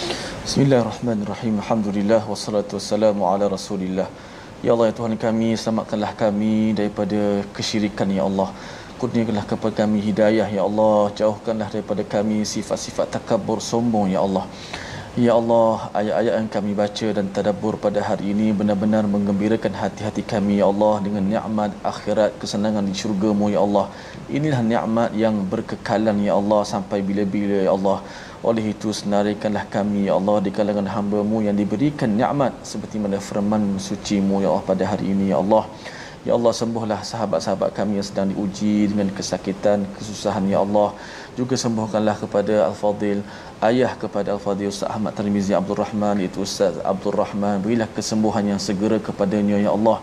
Bismillahirrahmanirrahim. 0.00 1.60
Alhamdulillah 1.62 2.24
wassalatu 2.24 2.80
wassalamu 2.80 3.28
ala 3.30 3.44
Rasulillah. 3.52 4.08
Ya 4.64 4.72
Allah 4.72 4.86
ya 4.90 4.94
Tuhan 4.98 5.14
kami, 5.24 5.48
selamatkanlah 5.60 6.12
kami 6.22 6.72
daripada 6.78 7.44
kesyirikan 7.56 8.08
ya 8.18 8.24
Allah. 8.24 8.48
Kurniakanlah 9.00 9.44
kepada 9.50 9.84
kami 9.84 10.00
hidayah 10.08 10.48
ya 10.56 10.62
Allah. 10.68 11.12
Jauhkanlah 11.20 11.68
daripada 11.74 12.00
kami 12.14 12.48
sifat-sifat 12.48 13.12
takabur 13.16 13.60
sombong 13.60 14.08
ya 14.14 14.24
Allah. 14.24 14.44
Ya 15.18 15.32
Allah, 15.40 15.90
ayat-ayat 16.00 16.34
yang 16.38 16.50
kami 16.56 16.72
baca 16.80 17.08
dan 17.16 17.26
tadabbur 17.36 17.74
pada 17.84 18.00
hari 18.08 18.30
ini 18.32 18.54
benar-benar 18.58 19.04
menggembirakan 19.14 19.74
hati-hati 19.82 20.22
kami 20.32 20.62
ya 20.62 20.66
Allah 20.72 21.02
dengan 21.04 21.24
nikmat 21.32 21.74
akhirat 21.92 22.38
kesenangan 22.40 22.86
di 22.88 22.94
syurga-Mu 23.00 23.50
ya 23.50 23.60
Allah. 23.66 23.86
Inilah 24.38 24.62
nikmat 24.72 25.10
yang 25.24 25.36
berkekalan 25.52 26.24
ya 26.28 26.38
Allah 26.40 26.60
sampai 26.72 27.02
bila-bila 27.08 27.58
ya 27.68 27.72
Allah. 27.76 27.98
Oleh 28.48 28.72
itu 28.72 28.88
senarikanlah 29.00 29.64
kami 29.74 30.08
ya 30.08 30.12
Allah 30.18 30.36
di 30.44 30.50
kalangan 30.58 30.88
hamba-Mu 30.96 31.38
yang 31.46 31.56
diberikan 31.60 32.10
nikmat 32.20 32.52
seperti 32.70 32.96
mana 33.02 33.20
firman 33.28 33.76
suci-Mu 33.88 34.40
ya 34.44 34.48
Allah 34.52 34.64
pada 34.70 34.84
hari 34.90 35.12
ini 35.12 35.26
ya 35.32 35.38
Allah. 35.42 35.64
Ya 36.28 36.32
Allah 36.36 36.52
sembuhlah 36.60 37.00
sahabat-sahabat 37.10 37.70
kami 37.78 37.92
yang 37.98 38.06
sedang 38.08 38.28
diuji 38.32 38.88
dengan 38.92 39.08
kesakitan, 39.18 39.84
kesusahan 39.96 40.44
ya 40.52 40.58
Allah. 40.64 40.88
Juga 41.36 41.56
sembuhkanlah 41.64 42.16
kepada 42.22 42.54
Al-Fadil 42.68 43.20
ayah 43.68 43.92
kepada 44.02 44.28
Al-Fadhil 44.34 44.72
Ustaz 44.72 44.88
Ahmad 44.94 45.12
Tarmizi 45.18 45.52
Abdul 45.60 45.78
Rahman 45.82 46.16
itu 46.26 46.40
Ustaz 46.48 46.80
Abdul 46.92 47.16
Rahman 47.20 47.60
berilah 47.64 47.88
kesembuhan 47.96 48.44
yang 48.52 48.60
segera 48.66 48.96
kepadanya 49.08 49.56
ya 49.64 49.70
Allah 49.76 49.96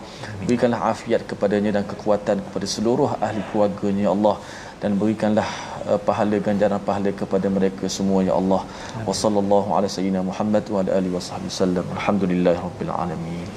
berikanlah 0.46 0.80
afiat 0.92 1.22
kepadanya 1.30 1.70
dan 1.76 1.84
kekuatan 1.92 2.38
kepada 2.46 2.66
seluruh 2.74 3.10
ahli 3.26 3.42
keluarganya 3.50 4.02
ya 4.06 4.12
Allah 4.16 4.36
dan 4.82 4.94
berikanlah 5.00 5.48
uh, 5.92 6.00
pahala 6.08 6.38
ganjaran 6.48 6.80
pahala 6.88 7.12
kepada 7.20 7.48
mereka 7.56 7.84
semua 7.96 8.20
ya 8.28 8.34
Allah. 8.40 8.60
Wa 9.08 9.14
sallallahu 9.22 9.76
ala 9.78 9.88
sayyidina 9.96 10.22
Muhammad 10.30 10.64
wa 10.74 10.82
ala 10.82 10.90
alihi 10.98 11.14
wasallam 11.18 11.86
alhamdulillahirabbil 11.96 12.92
alamin. 13.04 13.48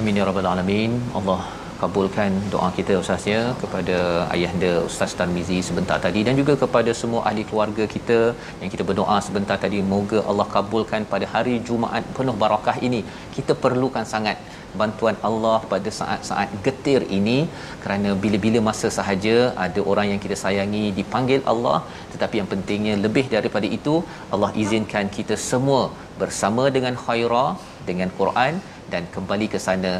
Amin 0.00 0.20
ya 0.20 0.26
rabbal 0.28 0.50
alamin. 0.54 0.92
Allah 1.18 1.40
kabulkan 1.80 2.30
doa 2.52 2.68
kita 2.78 2.92
Ustaz 3.02 3.24
ya 3.32 3.40
kepada 3.62 3.96
ayahanda 4.34 4.70
Ustaz 4.88 5.12
Tarmizi 5.18 5.58
sebentar 5.68 5.98
tadi. 6.06 6.20
Dan 6.26 6.34
juga 6.40 6.54
kepada 6.62 6.90
semua 7.00 7.20
ahli 7.28 7.42
keluarga 7.48 7.84
kita 7.94 8.18
yang 8.60 8.70
kita 8.74 8.84
berdoa 8.88 9.16
sebentar 9.26 9.56
tadi. 9.64 9.80
Moga 9.94 10.20
Allah 10.30 10.46
kabulkan 10.56 11.04
pada 11.12 11.26
hari 11.34 11.54
Jumaat 11.68 12.04
penuh 12.18 12.36
barakah 12.42 12.76
ini. 12.88 13.00
Kita 13.36 13.54
perlukan 13.64 14.06
sangat 14.12 14.38
bantuan 14.80 15.16
Allah 15.28 15.58
pada 15.72 15.90
saat-saat 16.00 16.48
getir 16.66 17.00
ini. 17.18 17.38
Kerana 17.84 18.12
bila-bila 18.24 18.60
masa 18.70 18.90
sahaja 18.98 19.36
ada 19.66 19.82
orang 19.92 20.08
yang 20.12 20.20
kita 20.24 20.38
sayangi 20.44 20.84
dipanggil 21.00 21.42
Allah. 21.54 21.78
Tetapi 22.14 22.34
yang 22.42 22.50
pentingnya 22.54 22.96
lebih 23.06 23.26
daripada 23.36 23.68
itu 23.78 23.96
Allah 24.34 24.52
izinkan 24.64 25.08
kita 25.18 25.36
semua 25.50 25.82
bersama 26.22 26.66
dengan 26.78 26.96
khaira 27.04 27.46
dengan 27.90 28.10
Quran 28.20 28.54
dan 28.92 29.02
kembali 29.14 29.46
ke 29.54 29.58
sana 29.66 29.92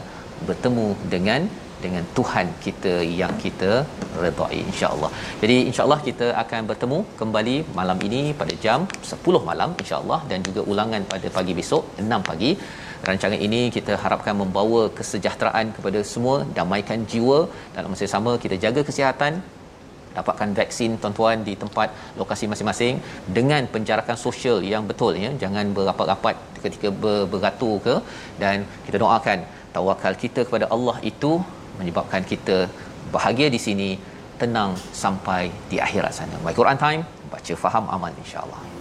bertemu 0.49 0.89
dengan 1.15 1.41
dengan 1.87 2.05
Tuhan 2.19 2.47
kita 2.65 2.95
yang 3.21 3.35
kita 3.45 3.73
redai 4.23 4.59
insya-Allah. 4.71 5.11
Jadi 5.43 5.57
insya-Allah 5.71 6.01
kita 6.09 6.29
akan 6.43 6.61
bertemu 6.71 6.99
kembali 7.21 7.57
malam 7.79 7.99
ini 8.09 8.23
pada 8.41 8.55
jam 8.65 8.81
10 9.13 9.43
malam 9.51 9.73
insya-Allah 9.83 10.21
dan 10.31 10.39
juga 10.49 10.63
ulangan 10.73 11.05
pada 11.13 11.31
pagi 11.39 11.55
besok 11.61 11.85
6 12.07 12.31
pagi. 12.31 12.53
Rancangan 13.09 13.41
ini 13.47 13.61
kita 13.77 13.95
harapkan 14.05 14.35
membawa 14.43 14.81
kesejahteraan 14.99 15.67
kepada 15.77 16.01
semua, 16.13 16.37
damaikan 16.59 17.01
jiwa 17.13 17.39
dalam 17.77 17.91
masa 17.95 18.09
sama 18.17 18.33
kita 18.45 18.57
jaga 18.65 18.83
kesihatan 18.89 19.35
dapatkan 20.17 20.51
vaksin 20.59 20.91
tuan-tuan 21.03 21.39
di 21.49 21.55
tempat 21.63 21.89
lokasi 22.21 22.45
masing-masing 22.53 22.95
dengan 23.39 23.63
penjarakan 23.75 24.17
sosial 24.27 24.59
yang 24.73 24.85
betul 24.91 25.13
ya 25.25 25.31
jangan 25.43 25.75
berapat-rapat 25.77 26.37
ketika 26.65 26.89
ber- 27.03 27.27
beratur 27.33 27.75
ke 27.87 27.95
dan 28.43 28.65
kita 28.87 28.97
doakan 29.05 29.41
tawakal 29.77 30.15
kita 30.25 30.41
kepada 30.49 30.67
Allah 30.75 30.97
itu 31.11 31.33
menyebabkan 31.81 32.23
kita 32.25 32.69
bahagia 33.15 33.49
di 33.49 33.61
sini 33.61 33.89
tenang 34.37 34.77
sampai 34.93 35.49
di 35.71 35.81
akhirat 35.81 36.13
sana. 36.13 36.37
My 36.45 36.53
Quran 36.53 36.77
Time 36.77 37.03
baca 37.33 37.55
faham 37.57 37.85
amal 37.89 38.13
insya-Allah. 38.21 38.76